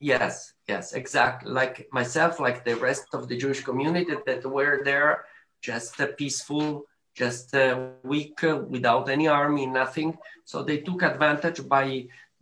[0.00, 1.50] Yes, yes, exactly.
[1.60, 5.12] Like myself, like the rest of the Jewish community that were there,
[5.70, 6.66] just uh, peaceful,
[7.22, 7.66] just a
[8.12, 10.10] weak, uh, without any army, nothing.
[10.50, 11.86] So they took advantage by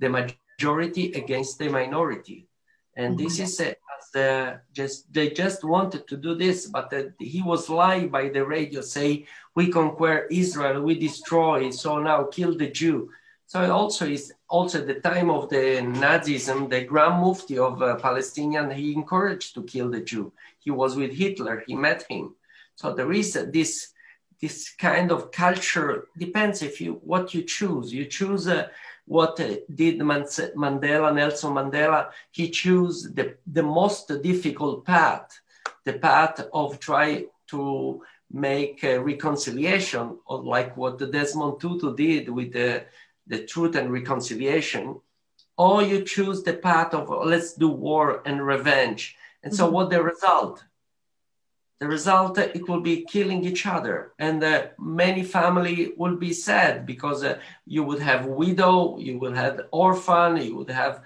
[0.02, 2.38] the majority against the minority,
[3.00, 3.24] and mm-hmm.
[3.24, 3.72] this is uh,
[4.14, 4.28] the
[4.78, 8.80] just they just wanted to do this, but uh, he was lied by the radio,
[8.80, 12.98] say we conquer Israel, we destroy, so now kill the Jew.
[13.50, 17.96] So it also is also the time of the Nazism, the Grand Mufti of uh,
[17.96, 20.32] Palestinian, he encouraged to kill the Jew.
[20.58, 22.34] He was with Hitler, he met him.
[22.74, 23.92] So there is uh, this
[24.40, 27.92] this kind of culture depends if you what you choose.
[27.92, 28.68] You choose uh,
[29.04, 32.10] what uh, did Mandela, Nelson Mandela.
[32.30, 35.40] He chose the the most difficult path,
[35.84, 42.52] the path of try to make a reconciliation, or like what Desmond Tutu did with
[42.52, 42.84] the
[43.28, 45.00] the truth and reconciliation,
[45.56, 49.16] or you choose the path of let's do war and revenge.
[49.42, 49.74] And so, mm-hmm.
[49.74, 50.64] what the result?
[51.80, 56.86] The result it will be killing each other, and uh, many family will be sad
[56.86, 61.02] because uh, you would have widow, you will have orphan, you would have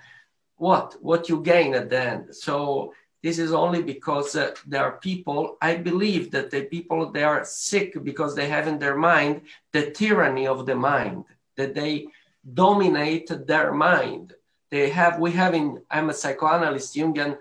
[0.56, 2.34] what what you gain at the end.
[2.34, 7.22] So this is only because uh, there are people i believe that the people they
[7.22, 11.24] are sick because they have in their mind the tyranny of the mind
[11.56, 12.06] that they
[12.54, 14.34] dominate their mind.
[14.70, 17.38] They have, we have in, I'm a psychoanalyst, Jungian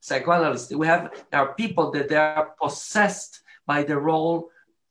[0.00, 4.50] psychoanalyst, we have, are people that they are possessed by the role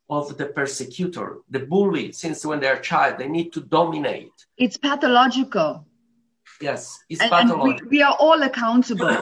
[0.10, 4.32] of the persecutor, the bully, since when they're a child, they need to dominate.
[4.58, 5.86] It's pathological.
[6.62, 7.72] Yes, it's and, pathological.
[7.72, 9.22] And we, we, are all accountable.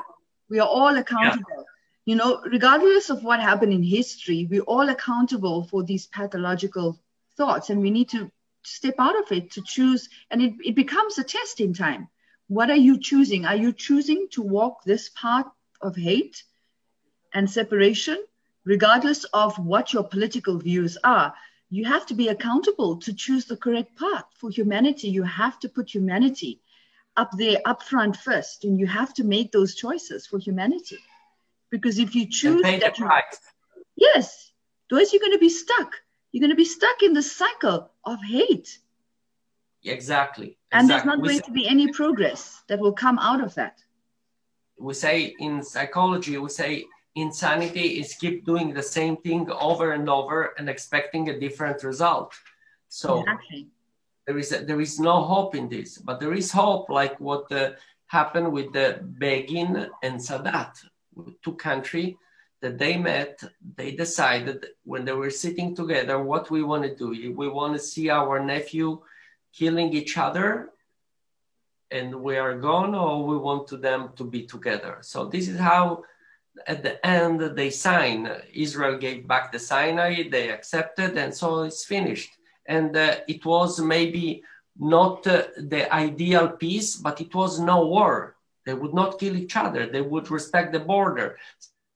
[0.49, 1.45] we are all accountable.
[1.57, 1.63] Yeah.
[2.05, 6.99] You know, regardless of what happened in history, we're all accountable for these pathological
[7.35, 8.31] thoughts, and we need to
[8.65, 12.07] step out of it to choose and it, it becomes a test in time.
[12.47, 13.45] What are you choosing?
[13.45, 15.47] Are you choosing to walk this path
[15.81, 16.43] of hate
[17.33, 18.23] and separation
[18.63, 21.33] regardless of what your political views are?
[21.69, 24.25] You have to be accountable to choose the correct path.
[24.37, 26.61] For humanity you have to put humanity
[27.17, 30.99] up there up front first and you have to make those choices for humanity.
[31.71, 33.09] Because if you choose that you,
[33.95, 34.51] yes.
[34.91, 35.95] Otherwise you're going to be stuck
[36.35, 38.79] you're going to be stuck in the cycle of hate.
[39.85, 40.57] Exactly.
[40.73, 43.55] And there's not we going say, to be any progress that will come out of
[43.55, 43.81] that.
[44.77, 50.09] We say in psychology, we say insanity is keep doing the same thing over and
[50.09, 52.33] over and expecting a different result.
[52.89, 53.69] So exactly.
[54.27, 57.49] there is a, there is no hope in this, but there is hope, like what
[57.49, 57.71] uh,
[58.07, 60.73] happened with the Begin and Sadat,
[61.41, 62.15] two countries
[62.65, 63.33] that they met,
[63.79, 64.57] they decided
[64.91, 67.09] when they were sitting together what we want to do.
[67.41, 68.87] We want to see our nephew
[69.59, 70.47] killing each other
[71.91, 74.97] and we are gone, or we want them to be together.
[75.01, 76.03] So this is how
[76.65, 78.19] at the end they sign.
[78.65, 82.31] Israel gave back the Sinai, they accepted, and so it's finished.
[82.65, 84.43] And uh, it was maybe
[84.77, 88.35] not uh, the ideal peace, but it was no war.
[88.65, 89.85] They would not kill each other.
[89.85, 91.37] They would respect the border.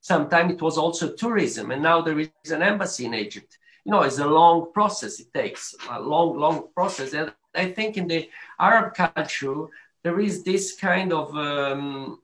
[0.09, 3.59] Sometimes it was also tourism, and now there is an embassy in Egypt.
[3.85, 5.19] You know, it's a long process.
[5.19, 7.13] It takes a long, long process.
[7.13, 8.27] And I think in the
[8.59, 9.67] Arab culture,
[10.03, 12.19] there is this kind of um,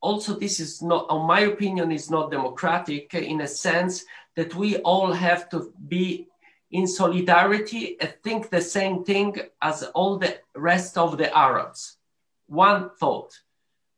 [0.00, 4.78] also this is not in my opinion is not democratic in a sense that we
[4.78, 6.26] all have to be
[6.72, 11.98] in solidarity and think the same thing as all the rest of the arabs
[12.46, 13.32] one thought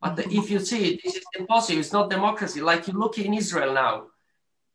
[0.04, 1.80] but if you see, this is impossible.
[1.80, 2.60] It's not democracy.
[2.60, 4.08] Like you look in Israel now,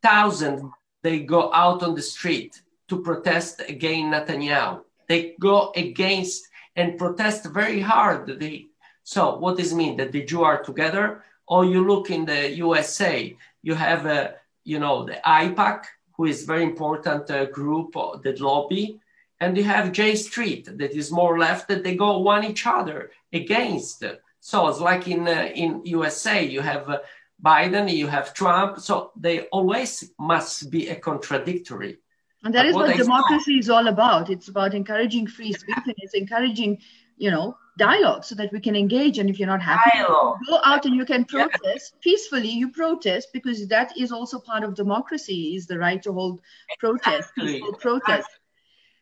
[0.01, 0.63] thousands
[1.03, 4.81] they go out on the street to protest against Netanyahu.
[5.07, 8.39] They go against and protest very hard.
[8.39, 8.67] They,
[9.03, 11.23] so what does it mean that the Jews are together?
[11.47, 16.43] Or you look in the USA, you have a, you know, the AIPAC, who is
[16.43, 18.99] very important uh, group, uh, the lobby,
[19.39, 23.11] and you have J Street that is more left that they go one each other
[23.31, 24.03] against.
[24.39, 26.99] So it's like in uh, in USA, you have uh,
[27.43, 28.79] Biden, you have Trump.
[28.79, 31.97] So they always must be a contradictory.
[32.43, 34.29] And that but is what, what democracy saw, is all about.
[34.29, 36.77] It's about encouraging free speech and it's encouraging,
[37.17, 39.17] you know, dialogue so that we can engage.
[39.17, 40.37] And if you're not happy, dialogue.
[40.47, 41.99] go out and you can protest yeah.
[42.01, 42.49] peacefully.
[42.49, 46.39] You protest because that is also part of democracy is the right to hold
[46.79, 47.59] protest, exactly.
[47.59, 48.29] peaceful protest.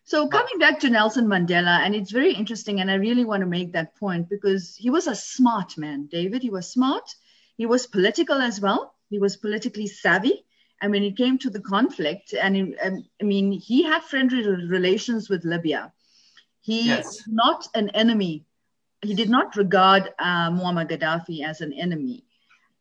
[0.08, 3.46] So coming back to Nelson Mandela, and it's very interesting, and I really want to
[3.46, 6.42] make that point because he was a smart man, David.
[6.42, 7.14] He was smart.
[7.58, 8.94] He was political as well.
[9.10, 10.46] He was politically savvy.
[10.82, 15.30] And when it came to the conflict, and um, I mean, he had friendly relations
[15.30, 15.92] with Libya.
[16.62, 17.24] He yes.
[17.28, 18.46] not an enemy
[19.02, 22.24] he did not regard uh, Muammar Gaddafi as an enemy.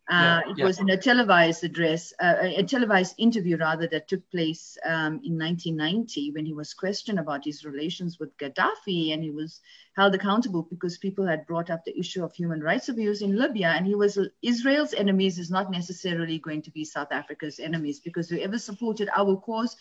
[0.08, 0.64] Uh, yeah, it yeah.
[0.64, 5.36] was in a televised address, uh, a televised interview rather, that took place um, in
[5.36, 9.60] 1990 when he was questioned about his relations with Gaddafi and he was
[9.96, 13.70] held accountable because people had brought up the issue of human rights abuse in Libya.
[13.70, 18.28] And he was Israel's enemies is not necessarily going to be South Africa's enemies because
[18.28, 19.76] whoever supported our cause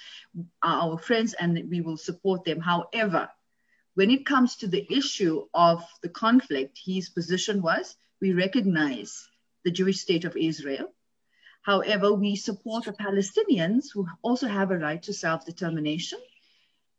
[0.63, 2.59] are our friends and we will support them.
[2.61, 3.30] However,
[3.93, 9.30] when it comes to the issue of the conflict, his position was we recognize
[9.66, 10.93] the Jewish state of Israel.
[11.63, 16.20] However, we support the Palestinians who also have a right to self determination.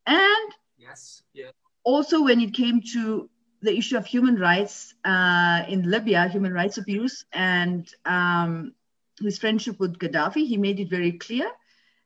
[0.07, 1.53] And yes, yeah.
[1.85, 3.31] also, when it came to
[3.63, 8.75] the issue of human rights uh, in Libya, human rights abuse, and um,
[9.21, 11.49] his friendship with Gaddafi, he made it very clear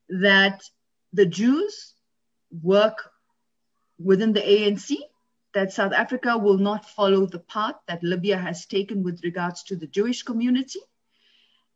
[0.09, 0.61] that
[1.13, 1.93] the Jews
[2.61, 3.09] work
[3.97, 4.95] within the ANC
[5.53, 9.75] that South Africa will not follow the path that Libya has taken with regards to
[9.75, 10.79] the Jewish community.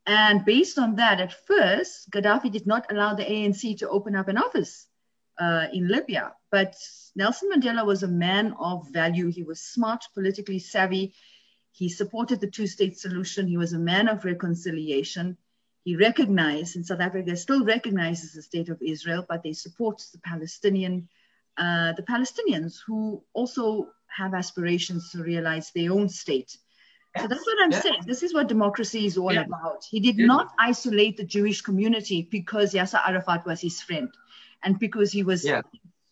[0.05, 4.27] And based on that, at first, Gaddafi did not allow the ANC to open up
[4.27, 4.87] an office
[5.39, 6.33] uh, in Libya.
[6.51, 6.75] But
[7.15, 9.31] Nelson Mandela was a man of value.
[9.31, 11.13] He was smart, politically savvy.
[11.71, 13.47] He supported the two state solution.
[13.47, 15.37] He was a man of reconciliation.
[15.83, 20.19] He recognized, and South Africa still recognizes the state of Israel, but they support the
[20.19, 21.09] Palestinian
[21.57, 26.57] uh, the Palestinians who also have aspirations to realize their own state.
[27.17, 27.79] So that's what I'm yeah.
[27.79, 28.01] saying.
[28.05, 29.45] This is what democracy is all yeah.
[29.45, 29.85] about.
[29.89, 30.25] He did yeah.
[30.25, 34.09] not isolate the Jewish community because Yasser Arafat was his friend
[34.63, 35.47] and because he was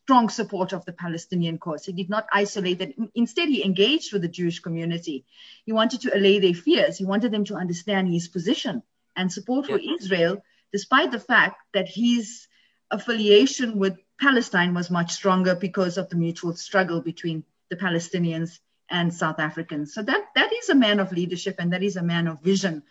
[0.04, 1.86] strong supporter of the Palestinian cause.
[1.86, 3.10] He did not isolate them.
[3.16, 5.26] Instead, he engaged with the Jewish community.
[5.66, 6.98] He wanted to allay their fears.
[6.98, 8.84] He wanted them to understand his position
[9.16, 12.48] and support for Israel, despite the fact that his
[12.91, 18.59] affiliation with Palestine was much stronger because of the mutual struggle between the Palestinians
[18.89, 19.93] and South Africans.
[19.93, 22.84] So that, that is a man of leadership and that is a man of vision.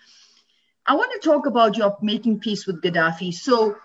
[0.84, 3.32] I want to talk about your making peace with Gaddafi.
[3.32, 3.76] So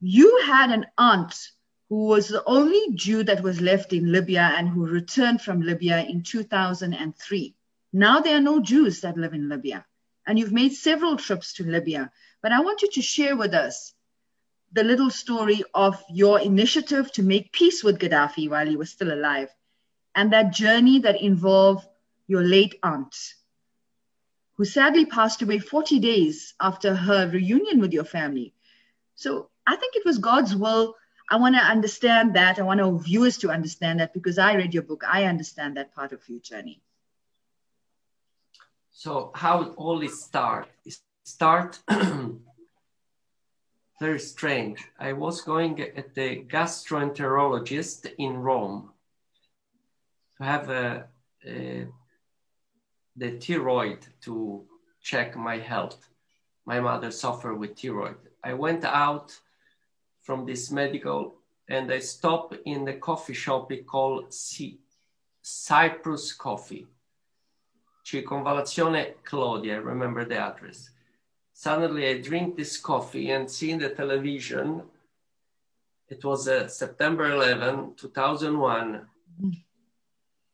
[0.00, 1.50] you had an aunt
[1.88, 6.04] who was the only Jew that was left in Libya and who returned from Libya
[6.04, 7.56] in 2003.
[7.92, 9.84] Now there are no Jews that live in Libya.
[10.24, 12.12] And you've made several trips to Libya.
[12.40, 13.94] But I want you to share with us
[14.72, 19.12] the little story of your initiative to make peace with Gaddafi while he was still
[19.12, 19.48] alive,
[20.14, 21.86] and that journey that involved
[22.26, 23.16] your late aunt,
[24.56, 28.52] who sadly passed away 40 days after her reunion with your family.
[29.14, 30.94] So I think it was God's will.
[31.30, 32.58] I want to understand that.
[32.58, 35.02] I want our viewers to understand that because I read your book.
[35.06, 36.80] I understand that part of your journey.
[38.90, 40.68] So how all this start?
[41.24, 41.78] Start
[43.98, 44.78] very strange.
[44.98, 48.90] I was going at the gastroenterologist in Rome
[50.36, 51.06] to have a,
[51.44, 51.86] a,
[53.16, 54.64] the thyroid to
[55.02, 56.08] check my health.
[56.64, 58.16] My mother suffered with thyroid.
[58.44, 59.36] I went out
[60.22, 61.34] from this medical
[61.68, 64.80] and I stopped in the coffee shop called C-
[65.42, 66.86] Cyprus Coffee.
[68.04, 70.90] Circonvallazione Claudia, I remember the address
[71.58, 74.80] suddenly I drink this coffee and seeing the television.
[76.08, 79.00] It was uh, September 11, 2001,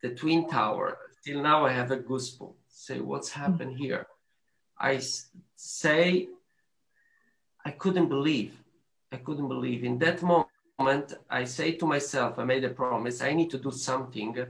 [0.01, 0.97] the Twin Tower.
[1.23, 2.55] Till now, I have a goosebump.
[2.69, 4.07] Say, what's happened here?
[4.79, 4.99] I
[5.57, 6.29] say,
[7.67, 8.55] I couldn't believe.
[9.13, 9.85] I couldn't believe.
[9.85, 13.71] In that moment, I say to myself, I made a promise, I need to do
[13.71, 14.47] something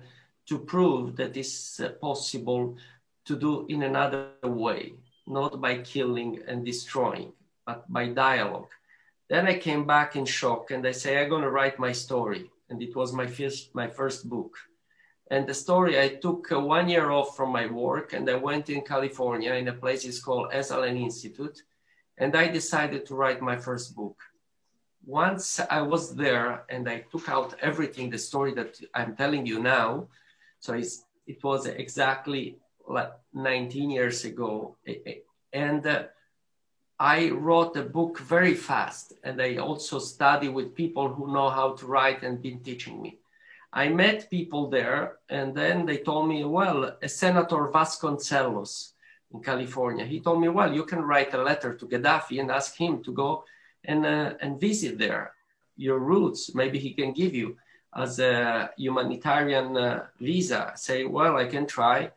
[0.46, 2.76] to prove that it's uh, possible
[3.24, 4.94] to do in another way
[5.26, 7.32] not by killing and destroying,
[7.66, 8.68] but by dialogue.
[9.28, 12.50] Then I came back in shock and I say, I'm to write my story.
[12.68, 14.56] And it was my first, my first book.
[15.30, 18.68] And the story, I took uh, one year off from my work and I went
[18.68, 21.62] in California in a place it's called Esalen Institute.
[22.18, 24.16] And I decided to write my first book.
[25.06, 29.60] Once I was there and I took out everything, the story that I'm telling you
[29.60, 30.08] now.
[30.60, 32.58] So it was exactly
[32.88, 34.76] like 19 years ago.
[35.52, 36.04] And uh,
[36.98, 39.12] I wrote a book very fast.
[39.22, 43.18] And I also study with people who know how to write and been teaching me.
[43.72, 48.92] I met people there, and then they told me, well, a Senator Vasconcellos
[49.32, 52.76] in California, he told me, well, you can write a letter to Gaddafi and ask
[52.76, 53.44] him to go
[53.84, 55.32] and, uh, and visit there,
[55.76, 56.54] your roots.
[56.54, 57.56] Maybe he can give you
[57.96, 60.72] as a humanitarian uh, visa.
[60.76, 62.12] Say, well, I can try.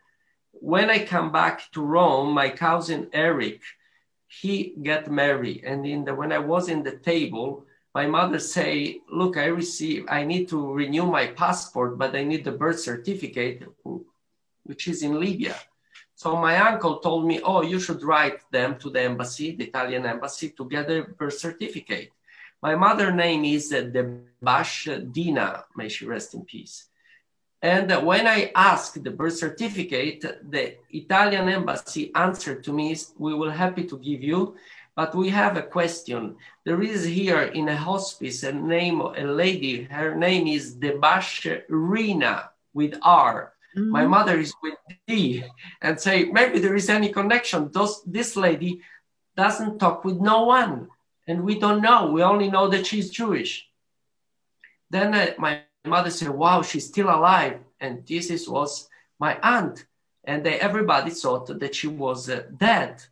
[0.61, 3.61] When I come back to Rome, my cousin Eric,
[4.27, 9.01] he got married, and in the when I was in the table, my mother say,
[9.11, 13.63] look, I receive, I need to renew my passport, but I need the birth certificate,
[14.63, 15.55] which is in Libya.
[16.13, 20.05] So my uncle told me, oh, you should write them to the embassy, the Italian
[20.05, 22.11] embassy, to get a birth certificate.
[22.61, 26.89] My mother name is uh, Debash Dina, may she rest in peace.
[27.61, 33.49] And when I asked the birth certificate, the Italian embassy answered to me, we will
[33.49, 34.55] happy to give you,
[34.95, 36.35] but we have a question.
[36.65, 42.49] There is here in a hospice a name, a lady, her name is Debash Rina
[42.73, 43.53] with R.
[43.75, 43.89] Mm-hmm.
[43.89, 44.75] My mother is with
[45.07, 45.43] D
[45.81, 47.71] and say, maybe there is any connection.
[47.71, 48.81] Those, this lady
[49.35, 50.89] doesn't talk with no one
[51.27, 52.11] and we don't know.
[52.11, 53.67] We only know that she's Jewish.
[54.89, 59.85] Then uh, my mother said, "Wow, she's still alive," and this is, was my aunt,
[60.23, 63.03] and they, everybody thought that she was uh, dead,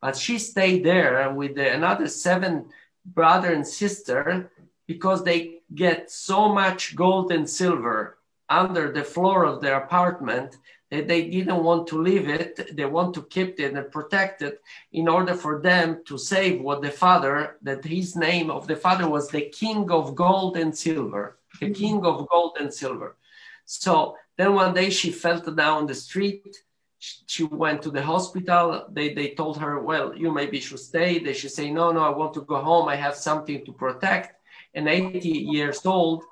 [0.00, 2.66] but she stayed there with uh, another seven
[3.04, 4.50] brother and sister
[4.86, 8.18] because they get so much gold and silver
[8.48, 10.58] under the floor of their apartment
[10.90, 12.76] that they didn't want to leave it.
[12.76, 14.62] They want to keep it and protect it
[14.92, 19.08] in order for them to save what the father, that his name of the father
[19.08, 23.16] was the king of gold and silver, the king of gold and silver.
[23.64, 26.56] So then one day she fell down the street.
[26.98, 28.86] She went to the hospital.
[28.90, 31.18] They, they told her, well, you maybe should stay.
[31.18, 32.88] They should say, no, no, I want to go home.
[32.88, 34.40] I have something to protect.
[34.74, 36.24] And 80 years old,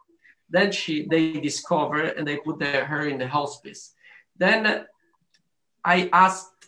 [0.51, 3.95] then she they discover and they put her in the hospice
[4.37, 4.87] then
[5.85, 6.67] I asked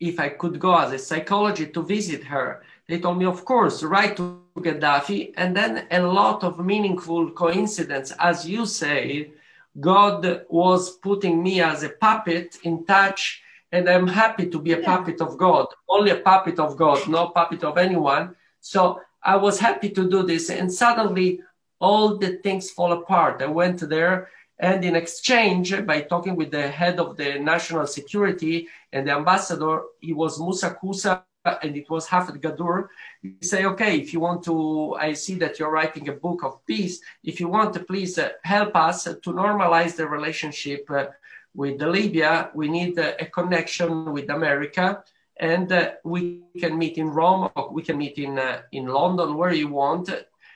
[0.00, 2.62] if I could go as a psychologist to visit her.
[2.88, 5.34] They told me, of course, write to Gaddafi.
[5.36, 9.32] And then a lot of meaningful coincidence, as you say,
[9.78, 14.80] God was putting me as a puppet in touch, and I'm happy to be a
[14.80, 14.86] yeah.
[14.86, 18.34] puppet of God, only a puppet of God, no puppet of anyone.
[18.60, 21.40] So I was happy to do this, and suddenly
[21.78, 23.42] all the things fall apart.
[23.42, 24.30] I went there
[24.60, 29.82] and in exchange, by talking with the head of the national security and the ambassador,
[30.00, 32.88] he was Musa Kusa and it was Hafid Gadur.
[33.22, 36.64] You say, okay, if you want to, I see that you're writing a book of
[36.66, 37.00] peace.
[37.22, 41.06] If you want to please uh, help us to normalize the relationship uh,
[41.54, 45.02] with Libya, we need uh, a connection with America.
[45.40, 49.36] And uh, we can meet in Rome or we can meet in, uh, in London,
[49.36, 50.10] where you want,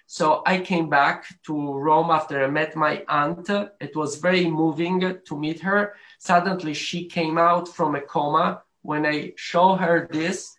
[0.07, 3.49] so I came back to Rome after I met my aunt.
[3.81, 5.95] It was very moving to meet her.
[6.19, 8.63] Suddenly she came out from a coma.
[8.83, 10.55] When I show her this,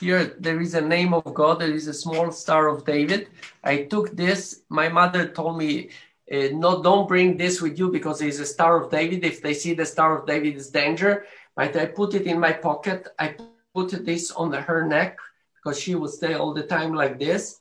[0.00, 3.28] here there is a name of God, there is a small star of David.
[3.62, 4.62] I took this.
[4.68, 5.90] My mother told me,
[6.32, 9.24] uh, no, don't bring this with you because it's a star of David.
[9.24, 11.26] If they see the star of David, it's danger.
[11.54, 13.08] But I put it in my pocket.
[13.18, 13.36] I
[13.74, 15.18] put this on her neck
[15.56, 17.60] because she would stay all the time like this.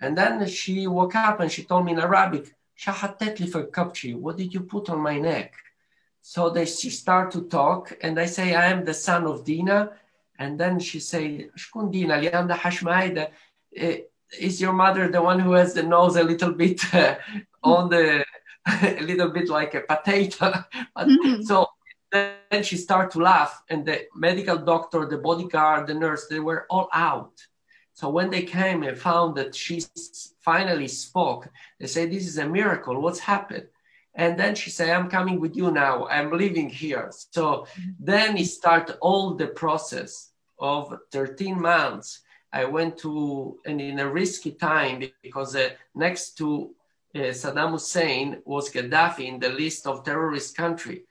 [0.00, 2.54] And then she woke up and she told me in Arabic,
[2.86, 5.54] what did you put on my neck?
[6.22, 9.92] So they, she start to talk and I say, I am the son of Dina.
[10.38, 11.48] And then she say,
[11.90, 13.28] Dina?
[13.76, 13.98] Eh,
[14.38, 17.16] is your mother the one who has the nose a little bit uh,
[17.62, 18.24] on the,
[18.66, 20.52] a little bit like a potato?
[20.98, 21.42] mm-hmm.
[21.42, 21.66] So
[22.12, 26.66] then she started to laugh, and the medical doctor, the bodyguard, the nurse, they were
[26.70, 27.32] all out.
[27.92, 29.82] So when they came and found that she
[30.40, 31.48] finally spoke,
[31.80, 33.00] they said, This is a miracle.
[33.02, 33.66] What's happened?
[34.14, 36.06] And then she said, I'm coming with you now.
[36.08, 37.10] I'm living here.
[37.30, 37.66] So
[38.00, 40.27] then it started all the process
[40.58, 42.20] of 13 months.
[42.52, 46.74] I went to, and in a risky time, because uh, next to
[47.14, 51.04] uh, Saddam Hussein was Gaddafi in the list of terrorist country.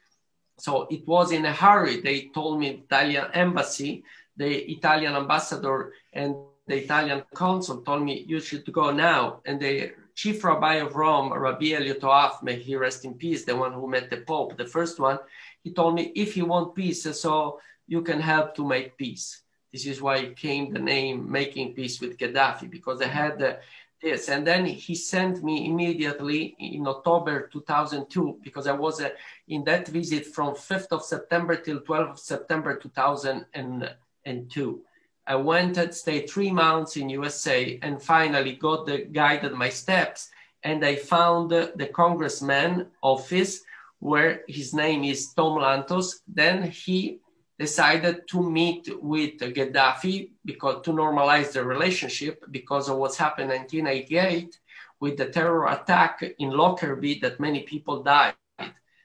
[0.58, 2.02] So it was in a hurry.
[2.02, 4.04] They told me Italian embassy,
[4.36, 6.36] the Italian ambassador and
[6.68, 9.40] the Italian consul told me you should go now.
[9.46, 13.56] And the chief rabbi of Rome, Rabbi Elio Toaff, may he rest in peace, the
[13.56, 15.20] one who met the Pope, the first one,
[15.64, 19.44] he told me if you want peace, so you can help to make peace.
[19.72, 23.60] This is why came the name Making Peace with Gaddafi, because I had the
[24.02, 29.10] Yes, and then he sent me immediately in October 2002 because I was uh,
[29.48, 34.82] in that visit from 5th of September till 12th of September 2002.
[35.26, 40.30] I went and stayed three months in USA and finally got the guided my steps.
[40.62, 43.64] And I found the congressman office
[44.00, 46.22] where his name is Tom Lantos.
[46.28, 47.20] Then he
[47.60, 53.62] decided to meet with Gaddafi because to normalize the relationship because of what's happened in
[53.62, 54.60] 1988
[55.00, 58.36] with the terror attack in Lockerbie that many people died.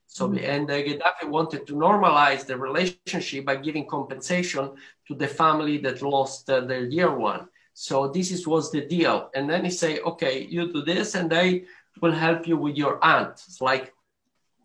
[0.07, 0.45] So, mm-hmm.
[0.45, 4.73] and uh, Gaddafi wanted to normalize the relationship by giving compensation
[5.09, 7.49] to the family that lost uh, their dear one.
[7.75, 9.31] So this is, was the deal.
[9.35, 11.65] And then he say, okay, you do this and they
[12.01, 13.33] will help you with your aunt.
[13.47, 13.95] It's like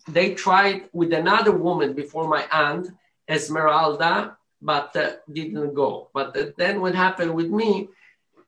[0.10, 2.88] they tried with another woman before my aunt,
[3.30, 6.10] Esmeralda, but uh, didn't go.
[6.14, 7.90] But uh, then what happened with me,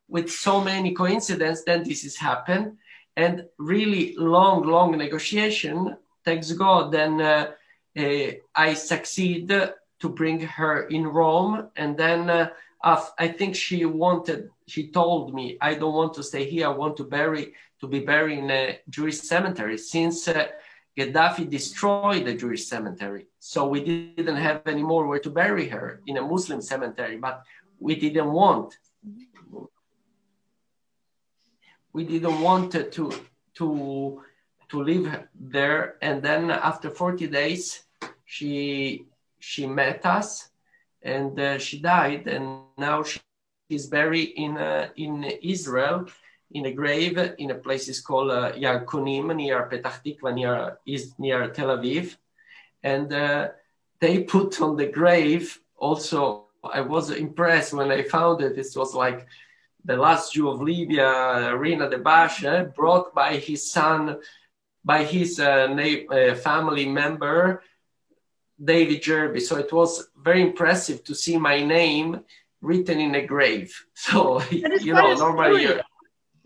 [0.07, 2.77] with so many coincidences, then this has happened.
[3.15, 5.97] And really long, long negotiation
[6.29, 7.51] thanks God, then uh,
[7.97, 11.69] uh, I succeed to bring her in Rome.
[11.75, 12.49] And then uh,
[12.83, 16.67] I think she wanted, she told me, I don't want to stay here.
[16.67, 20.47] I want to bury, to be buried in a Jewish cemetery since uh,
[20.99, 23.27] Gaddafi destroyed the Jewish cemetery.
[23.39, 27.43] So we didn't have any more where to bury her in a Muslim cemetery, but
[27.79, 28.77] we didn't want.
[31.93, 32.83] We didn't want to,
[33.57, 34.21] to
[34.69, 35.95] to live there.
[36.01, 37.83] And then after 40 days,
[38.25, 39.05] she
[39.39, 40.49] she met us,
[41.01, 42.27] and uh, she died.
[42.27, 43.19] And now she
[43.69, 46.07] is buried in uh, in Israel
[46.51, 51.49] in a grave in a place is called uh, near Petah Tikva near is near
[51.49, 52.15] Tel Aviv,
[52.83, 53.49] and uh,
[53.99, 56.45] they put on the grave also.
[56.61, 58.53] I was impressed when I found it.
[58.53, 59.27] This was like
[59.85, 64.19] the last Jew of Libya, Rina Debash, eh, brought by his son
[64.83, 67.63] by his uh, na- uh, family member,
[68.61, 69.41] David Gerbi.
[69.41, 72.21] So it was very impressive to see my name
[72.61, 73.85] written in a grave.
[73.93, 75.79] So, you know, normally.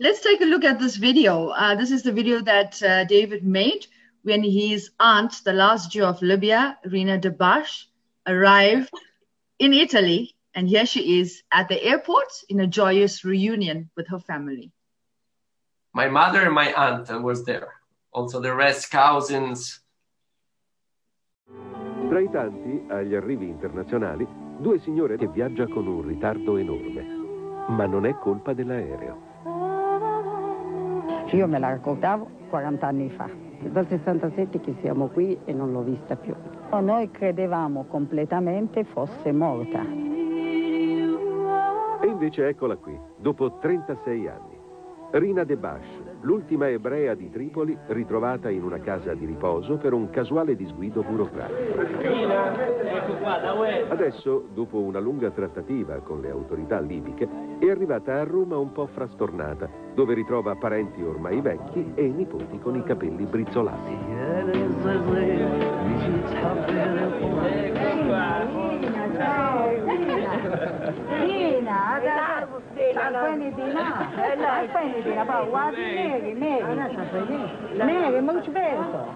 [0.04, 1.48] Let's take a look at this video.
[1.48, 3.86] Uh, this is the video that uh, David made
[4.22, 7.86] when his aunt, the last Jew of Libya, Rina Debash,
[8.26, 8.90] arrived
[9.58, 10.34] in Italy.
[10.54, 14.72] And here she is at the airport in a joyous reunion with her family.
[15.94, 17.72] My mother and my aunt was there
[18.12, 19.80] also the rest cousins.
[22.10, 24.28] Tra i tanti, agli arrivi internazionali,
[24.60, 27.02] due signore che viaggia con un ritardo enorme.
[27.68, 29.32] Ma non è colpa dell'aereo.
[31.34, 33.28] Io me la raccontavo 40 anni fa.
[33.58, 36.32] Dal 67 che siamo qui e non l'ho vista più.
[36.70, 39.80] Noi credevamo completamente fosse morta.
[42.00, 44.56] E invece eccola qui, dopo 36 anni.
[45.10, 45.86] Rina De Bash,
[46.24, 51.80] l'ultima ebrea di Tripoli ritrovata in una casa di riposo per un casuale disguido burocratico.
[53.88, 58.86] Adesso, dopo una lunga trattativa con le autorità libiche, è arrivata a Roma un po'
[58.86, 63.96] frastornata, dove ritrova parenti ormai vecchi e nipoti con i capelli brizzolati.
[64.82, 66.54] Pa,
[68.06, 68.64] guardi
[75.70, 76.74] Mary, Mary,
[77.76, 79.14] Mary, molto verto,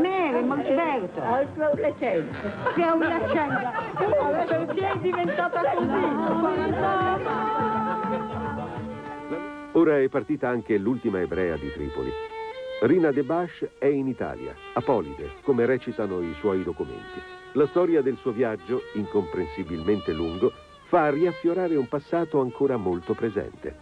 [0.00, 1.20] Mary, molto verto.
[2.74, 3.72] Che è una scena,
[4.46, 6.06] perché è diventata così?
[9.72, 12.12] Ora è partita anche l'ultima ebrea di Tripoli.
[12.80, 17.20] Rina De Bash è in Italia, a Polide, come recitano i suoi documenti.
[17.52, 20.52] La storia del suo viaggio, incomprensibilmente lungo,
[20.88, 23.76] fa riaffiorare un passato ancora molto presente.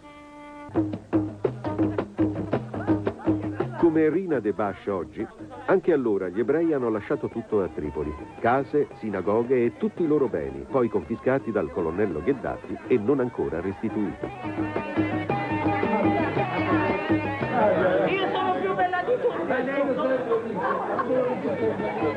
[3.79, 5.25] Come Rina De Bash oggi,
[5.67, 10.27] anche allora gli ebrei hanno lasciato tutto a Tripoli, case, sinagoghe e tutti i loro
[10.27, 14.25] beni, poi confiscati dal colonnello Gheddafi e non ancora restituiti.
[18.09, 19.13] Io sono più bella di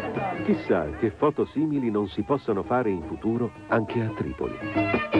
[0.00, 0.09] tutti!
[0.50, 5.19] Chissà che foto simili non si possano fare in futuro anche a Tripoli.